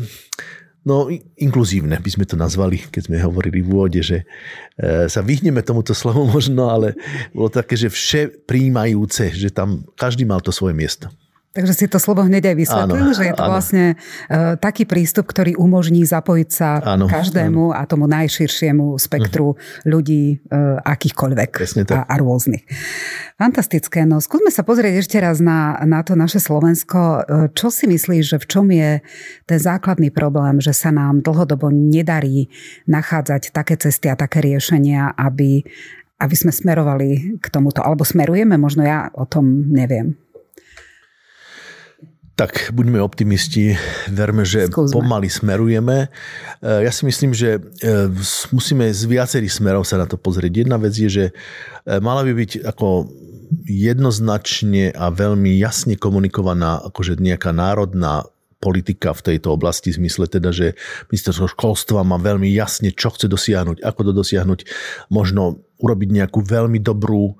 no, 0.83 1.07
inkluzívne 1.39 1.95
by 1.95 2.09
sme 2.11 2.25
to 2.27 2.35
nazvali, 2.35 2.83
keď 2.91 3.07
sme 3.07 3.23
hovorili 3.23 3.63
v 3.63 3.71
úvode, 3.71 4.01
že 4.03 4.27
e, 4.75 5.07
sa 5.07 5.23
vyhneme 5.23 5.63
tomuto 5.63 5.95
slovu 5.95 6.27
možno, 6.35 6.67
ale 6.67 6.99
bolo 7.31 7.47
také, 7.47 7.79
že 7.79 7.87
vše 7.87 8.43
príjmajúce, 8.43 9.31
že 9.31 9.47
tam 9.47 9.87
každý 9.95 10.27
mal 10.27 10.43
to 10.43 10.51
svoje 10.51 10.75
miesto. 10.75 11.07
Takže 11.51 11.73
si 11.75 11.85
to 11.91 11.99
slovo 11.99 12.23
hneď 12.23 12.55
aj 12.55 12.55
vysvetlil, 12.55 13.11
áno, 13.11 13.11
že 13.11 13.27
je 13.27 13.35
to 13.35 13.43
áno. 13.43 13.51
vlastne 13.51 13.85
uh, 13.99 14.55
taký 14.55 14.87
prístup, 14.87 15.27
ktorý 15.27 15.59
umožní 15.59 16.07
zapojiť 16.07 16.47
sa 16.47 16.79
áno, 16.79 17.11
každému 17.11 17.75
áno. 17.75 17.77
a 17.77 17.83
tomu 17.83 18.07
najširšiemu 18.07 18.95
spektru 18.95 19.59
uh-huh. 19.59 19.83
ľudí 19.83 20.39
uh, 20.47 20.79
akýchkoľvek 20.79 21.51
a, 21.91 22.07
a 22.07 22.15
rôznych. 22.23 22.63
Fantastické. 23.35 24.07
No 24.07 24.23
skúsme 24.23 24.47
sa 24.47 24.63
pozrieť 24.63 25.03
ešte 25.03 25.19
raz 25.19 25.43
na, 25.43 25.75
na 25.83 26.07
to 26.07 26.15
naše 26.15 26.39
Slovensko. 26.39 26.99
Uh, 27.27 27.51
čo 27.51 27.67
si 27.67 27.83
myslíš, 27.83 28.23
že 28.31 28.37
v 28.39 28.47
čom 28.47 28.71
je 28.71 29.03
ten 29.43 29.59
základný 29.59 30.07
problém, 30.07 30.63
že 30.63 30.71
sa 30.71 30.95
nám 30.95 31.19
dlhodobo 31.19 31.67
nedarí 31.67 32.47
nachádzať 32.87 33.51
také 33.51 33.75
cesty 33.75 34.07
a 34.07 34.15
také 34.15 34.39
riešenia, 34.39 35.19
aby, 35.19 35.67
aby 36.15 36.35
sme 36.39 36.55
smerovali 36.55 37.43
k 37.43 37.45
tomuto, 37.51 37.83
alebo 37.83 38.07
smerujeme, 38.07 38.55
možno 38.55 38.87
ja 38.87 39.11
o 39.11 39.27
tom 39.27 39.67
neviem. 39.67 40.15
Tak 42.39 42.71
buďme 42.71 43.03
optimisti, 43.03 43.75
verme, 44.07 44.47
že 44.47 44.71
Skúsme. 44.71 44.95
pomaly 44.95 45.27
smerujeme. 45.27 46.07
E, 46.63 46.87
ja 46.87 46.91
si 46.91 47.03
myslím, 47.03 47.35
že 47.35 47.59
e, 47.59 48.07
musíme 48.55 48.87
z 48.87 49.03
viacerých 49.03 49.51
smerov 49.51 49.83
sa 49.83 49.99
na 49.99 50.07
to 50.07 50.15
pozrieť. 50.15 50.63
Jedna 50.63 50.79
vec 50.79 50.95
je, 50.95 51.09
že 51.11 51.25
e, 51.29 51.33
mala 51.99 52.23
by 52.23 52.31
byť 52.31 52.51
ako 52.63 53.11
jednoznačne 53.67 54.95
a 54.95 55.11
veľmi 55.11 55.59
jasne 55.59 55.99
komunikovaná 55.99 56.79
akože 56.87 57.19
nejaká 57.19 57.51
národná 57.51 58.23
politika 58.63 59.11
v 59.11 59.35
tejto 59.35 59.51
oblasti, 59.51 59.91
v 59.91 60.07
zmysle 60.07 60.31
teda, 60.31 60.55
že 60.55 60.79
ministerstvo 61.11 61.51
školstva 61.51 62.07
má 62.07 62.15
veľmi 62.15 62.47
jasne, 62.47 62.95
čo 62.95 63.11
chce 63.11 63.27
dosiahnuť, 63.27 63.83
ako 63.83 64.01
to 64.07 64.11
dosiahnuť, 64.15 64.59
možno 65.11 65.67
urobiť 65.81 66.09
nejakú 66.13 66.45
veľmi 66.45 66.77
dobrú 66.79 67.35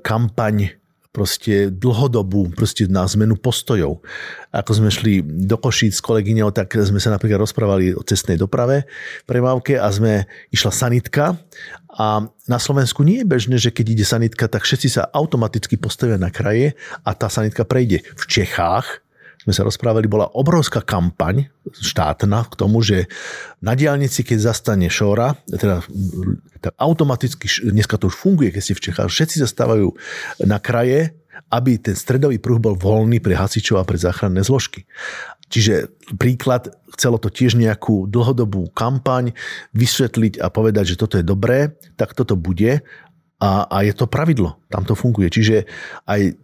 kampaň 0.00 0.79
proste 1.10 1.74
dlhodobú 1.74 2.54
proste 2.54 2.86
na 2.86 3.02
zmenu 3.10 3.34
postojov. 3.34 3.98
Ako 4.54 4.70
sme 4.78 4.94
šli 4.94 5.22
do 5.22 5.58
Košíc 5.58 5.98
s 5.98 6.04
kolegyňou, 6.06 6.54
tak 6.54 6.70
sme 6.78 7.02
sa 7.02 7.10
napríklad 7.10 7.42
rozprávali 7.42 7.98
o 7.98 8.02
cestnej 8.06 8.38
doprave 8.38 8.86
premávke 9.26 9.74
a 9.74 9.90
sme 9.90 10.30
išla 10.54 10.70
sanitka 10.70 11.34
a 11.98 12.22
na 12.46 12.58
Slovensku 12.62 13.02
nie 13.02 13.22
je 13.22 13.30
bežné, 13.30 13.56
že 13.58 13.74
keď 13.74 13.86
ide 13.98 14.06
sanitka, 14.06 14.46
tak 14.46 14.62
všetci 14.62 14.88
sa 14.88 15.02
automaticky 15.10 15.74
postavia 15.74 16.14
na 16.14 16.30
kraje 16.30 16.78
a 17.02 17.10
tá 17.18 17.26
sanitka 17.26 17.66
prejde. 17.66 18.06
V 18.14 18.24
Čechách 18.30 19.02
sme 19.40 19.56
sa 19.56 19.64
rozprávali, 19.64 20.04
bola 20.04 20.28
obrovská 20.36 20.84
kampaň 20.84 21.48
štátna 21.72 22.44
k 22.44 22.54
tomu, 22.60 22.84
že 22.84 23.08
na 23.64 23.72
diálnici, 23.72 24.20
keď 24.20 24.52
zastane 24.52 24.92
šóra, 24.92 25.32
teda 25.48 25.80
tak 26.60 26.76
automaticky, 26.76 27.48
dneska 27.72 27.96
to 27.96 28.12
už 28.12 28.16
funguje, 28.20 28.52
keď 28.52 28.62
ste 28.62 28.76
v 28.76 28.84
Čechách, 28.90 29.08
všetci 29.08 29.40
zastávajú 29.40 29.96
na 30.44 30.60
kraje, 30.60 31.16
aby 31.48 31.80
ten 31.80 31.96
stredový 31.96 32.36
pruh 32.36 32.60
bol 32.60 32.76
voľný 32.76 33.18
pre 33.24 33.32
hasičov 33.32 33.80
a 33.80 33.88
pre 33.88 33.96
záchranné 33.96 34.44
zložky. 34.44 34.84
Čiže 35.50 35.90
príklad, 36.20 36.70
chcelo 36.94 37.18
to 37.18 37.32
tiež 37.32 37.58
nejakú 37.58 38.06
dlhodobú 38.06 38.70
kampaň 38.70 39.34
vysvetliť 39.74 40.38
a 40.38 40.46
povedať, 40.52 40.94
že 40.94 41.00
toto 41.00 41.18
je 41.18 41.26
dobré, 41.26 41.74
tak 41.98 42.14
toto 42.14 42.38
bude 42.38 42.84
a, 43.40 43.50
a 43.66 43.76
je 43.82 43.96
to 43.96 44.04
pravidlo, 44.06 44.60
tam 44.68 44.86
to 44.86 44.94
funguje. 44.94 45.32
Čiže 45.32 45.64
aj 46.06 46.38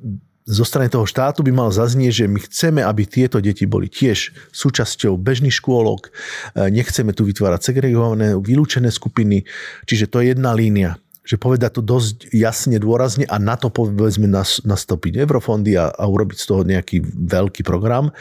zo 0.46 0.62
strany 0.62 0.86
toho 0.86 1.02
štátu 1.02 1.42
by 1.42 1.50
mal 1.50 1.74
zaznieť, 1.74 2.12
že 2.22 2.26
my 2.30 2.38
chceme, 2.38 2.80
aby 2.86 3.02
tieto 3.02 3.42
deti 3.42 3.66
boli 3.66 3.90
tiež 3.90 4.30
súčasťou 4.54 5.18
bežných 5.18 5.52
škôlok, 5.52 6.08
e, 6.08 6.70
nechceme 6.70 7.10
tu 7.10 7.26
vytvárať 7.26 7.74
segregované, 7.74 8.38
vylúčené 8.38 8.94
skupiny, 8.94 9.42
čiže 9.90 10.06
to 10.06 10.22
je 10.22 10.32
jedna 10.32 10.54
línia 10.54 10.96
že 11.26 11.42
povedať 11.42 11.74
to 11.74 11.82
dosť 11.82 12.30
jasne, 12.30 12.78
dôrazne 12.78 13.26
a 13.26 13.42
na 13.42 13.58
to 13.58 13.66
povedzme 13.66 14.30
nastopiť 14.62 15.18
eurofondy 15.18 15.74
a, 15.74 15.90
a 15.90 16.06
urobiť 16.06 16.38
z 16.38 16.46
toho 16.46 16.62
nejaký 16.62 17.02
veľký 17.02 17.66
program. 17.66 18.14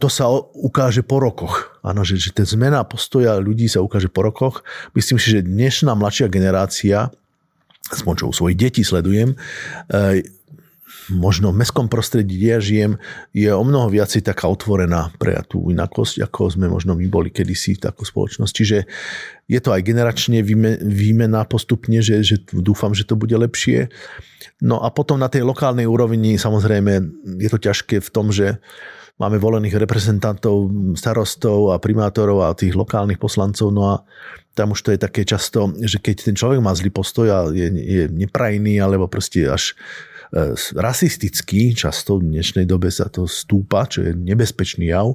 To 0.00 0.08
sa 0.08 0.32
ukáže 0.56 1.04
po 1.04 1.20
rokoch. 1.20 1.76
Áno, 1.84 2.00
že, 2.00 2.16
že 2.16 2.32
tá 2.32 2.48
zmena 2.48 2.80
postoja 2.88 3.36
ľudí 3.36 3.68
sa 3.68 3.84
ukáže 3.84 4.08
po 4.08 4.24
rokoch. 4.24 4.64
Myslím 4.96 5.20
si, 5.20 5.36
že 5.36 5.44
dnešná 5.44 5.92
mladšia 5.92 6.32
generácia, 6.32 7.12
aspoň 7.92 8.24
čo 8.24 8.32
u 8.32 8.34
svojich 8.34 8.56
detí 8.56 8.80
sledujem, 8.80 9.36
e, 9.36 10.24
možno 11.12 11.54
v 11.54 11.62
mestskom 11.62 11.86
prostredí, 11.86 12.38
kde 12.38 12.48
ja 12.48 12.60
žijem, 12.60 12.92
je 13.30 13.50
o 13.52 13.62
mnoho 13.62 13.90
viacej 13.90 14.26
taká 14.26 14.50
otvorená 14.50 15.14
pre 15.20 15.38
tú 15.46 15.70
inakosť, 15.70 16.26
ako 16.26 16.58
sme 16.58 16.66
možno 16.66 16.98
my 16.98 17.06
boli 17.06 17.30
kedysi 17.30 17.78
takú 17.78 18.02
spoločnosť. 18.02 18.52
Čiže 18.52 18.78
je 19.46 19.60
to 19.62 19.70
aj 19.70 19.86
generačne 19.86 20.42
výmena 20.82 21.46
postupne, 21.46 22.02
že, 22.02 22.22
že 22.26 22.42
dúfam, 22.50 22.90
že 22.94 23.06
to 23.06 23.14
bude 23.14 23.34
lepšie. 23.34 23.86
No 24.62 24.82
a 24.82 24.90
potom 24.90 25.20
na 25.20 25.30
tej 25.30 25.46
lokálnej 25.46 25.86
úrovni 25.86 26.40
samozrejme 26.40 26.92
je 27.38 27.48
to 27.50 27.58
ťažké 27.60 28.02
v 28.02 28.10
tom, 28.10 28.34
že 28.34 28.58
máme 29.16 29.40
volených 29.40 29.80
reprezentantov, 29.80 30.68
starostov 30.98 31.72
a 31.72 31.80
primátorov 31.80 32.44
a 32.44 32.56
tých 32.56 32.76
lokálnych 32.76 33.16
poslancov, 33.16 33.72
no 33.72 33.82
a 33.88 33.94
tam 34.56 34.72
už 34.72 34.80
to 34.80 34.90
je 34.96 34.98
také 34.98 35.28
často, 35.28 35.68
že 35.84 36.00
keď 36.00 36.32
ten 36.32 36.34
človek 36.34 36.64
má 36.64 36.72
zlý 36.72 36.88
postoj 36.88 37.28
a 37.28 37.38
je, 37.52 37.68
je 37.76 38.02
neprajný 38.08 38.80
alebo 38.80 39.04
proste 39.04 39.44
až 39.44 39.76
E, 40.32 40.58
rasistický, 40.74 41.70
často 41.74 42.18
v 42.18 42.34
dnešnej 42.34 42.66
dobe 42.66 42.90
sa 42.90 43.06
to 43.06 43.30
stúpa, 43.30 43.86
čo 43.86 44.02
je 44.02 44.12
nebezpečný 44.14 44.90
jav, 44.90 45.14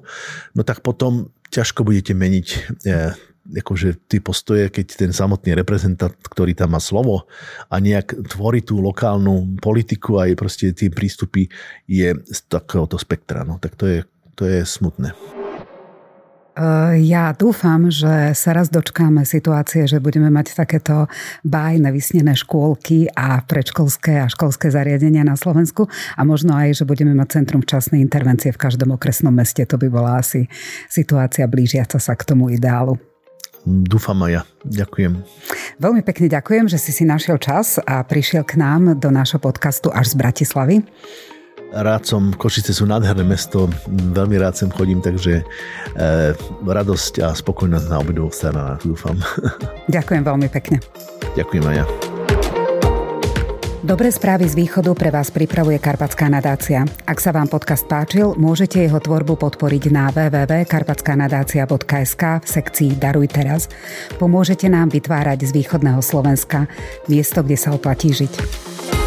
no 0.56 0.62
tak 0.64 0.80
potom 0.80 1.28
ťažko 1.52 1.84
budete 1.84 2.16
meniť 2.16 2.48
e, 2.48 2.58
akože 3.60 4.08
tie 4.08 4.22
postoje, 4.24 4.72
keď 4.72 4.86
ten 4.96 5.12
samotný 5.12 5.58
reprezentant, 5.58 6.16
ktorý 6.16 6.56
tam 6.56 6.78
má 6.78 6.80
slovo 6.80 7.28
a 7.68 7.76
nejak 7.82 8.32
tvorí 8.32 8.64
tú 8.64 8.80
lokálnu 8.80 9.60
politiku 9.60 10.22
a 10.22 10.32
je 10.32 10.36
proste 10.38 10.72
tie 10.72 10.88
prístupy 10.88 11.52
je 11.90 12.16
z 12.16 12.40
takéhoto 12.48 12.96
spektra. 12.96 13.44
No, 13.44 13.60
tak 13.60 13.76
to 13.76 13.90
je, 13.90 14.00
to 14.40 14.48
je 14.48 14.64
smutné. 14.64 15.41
Eh, 16.52 17.08
ja 17.08 17.32
dúfam, 17.32 17.88
že 17.88 18.36
sa 18.36 18.52
raz 18.52 18.68
dočkáme 18.68 19.24
situácie, 19.24 19.88
že 19.88 20.04
budeme 20.04 20.28
mať 20.28 20.52
takéto 20.60 21.08
bájne 21.48 21.96
vysnené 21.96 22.36
škôlky 22.36 23.08
a 23.16 23.40
predškolské 23.40 24.20
a 24.20 24.28
školské 24.28 24.68
zariadenia 24.68 25.24
na 25.24 25.40
Slovensku 25.40 25.88
a 25.88 26.22
možno 26.28 26.52
aj, 26.52 26.84
že 26.84 26.84
budeme 26.84 27.16
mať 27.16 27.40
centrum 27.40 27.64
včasnej 27.64 28.04
intervencie 28.04 28.52
v 28.52 28.60
každom 28.60 28.92
okresnom 29.00 29.32
meste. 29.32 29.64
To 29.64 29.80
by 29.80 29.88
bola 29.88 30.20
asi 30.20 30.52
situácia 30.92 31.48
blížiaca 31.48 32.04
sa 32.04 32.20
k 32.20 32.28
tomu 32.28 32.52
ideálu. 32.52 33.00
Dúfam 33.64 34.20
aj 34.28 34.32
ja. 34.36 34.42
Ďakujem. 34.68 35.24
Veľmi 35.80 36.02
pekne 36.04 36.28
ďakujem, 36.28 36.68
že 36.68 36.82
si 36.82 36.92
si 36.92 37.08
našiel 37.08 37.40
čas 37.40 37.80
a 37.80 38.04
prišiel 38.04 38.44
k 38.44 38.60
nám 38.60 39.00
do 39.00 39.08
nášho 39.08 39.40
podcastu 39.40 39.88
až 39.88 40.12
z 40.12 40.16
Bratislavy. 40.20 40.84
Rád 41.72 42.04
som, 42.04 42.36
Košice 42.36 42.76
sú 42.76 42.84
nádherné 42.84 43.24
mesto, 43.24 43.72
veľmi 43.88 44.36
rád 44.36 44.60
sem 44.60 44.68
chodím, 44.68 45.00
takže 45.00 45.40
e, 45.40 45.44
radosť 46.68 47.24
a 47.24 47.32
spokojnosť 47.32 47.88
na 47.88 48.04
obidvoch 48.04 48.36
stranách, 48.36 48.84
dúfam. 48.84 49.16
Ďakujem 49.96 50.28
veľmi 50.28 50.52
pekne. 50.52 50.84
Ďakujem 51.40 51.64
aj 51.72 51.76
ja. 51.80 51.88
Dobré 53.82 54.14
správy 54.14 54.46
z 54.46 54.62
východu 54.62 54.94
pre 54.94 55.10
vás 55.10 55.34
pripravuje 55.34 55.82
Karpatská 55.82 56.30
nadácia. 56.30 56.86
Ak 57.08 57.24
sa 57.24 57.32
vám 57.34 57.50
podcast 57.50 57.90
páčil, 57.90 58.38
môžete 58.38 58.78
jeho 58.84 59.00
tvorbu 59.02 59.42
podporiť 59.42 59.90
na 59.90 60.14
www.karpatskanadácia.sk 60.14 62.24
v 62.46 62.48
sekcii 62.52 62.94
Daruj 63.00 63.26
teraz. 63.32 63.74
Pomôžete 64.22 64.70
nám 64.70 64.94
vytvárať 64.94 65.50
z 65.50 65.52
východného 65.56 65.98
Slovenska 66.04 66.68
miesto, 67.10 67.42
kde 67.42 67.58
sa 67.58 67.74
oplatí 67.74 68.14
žiť. 68.14 69.01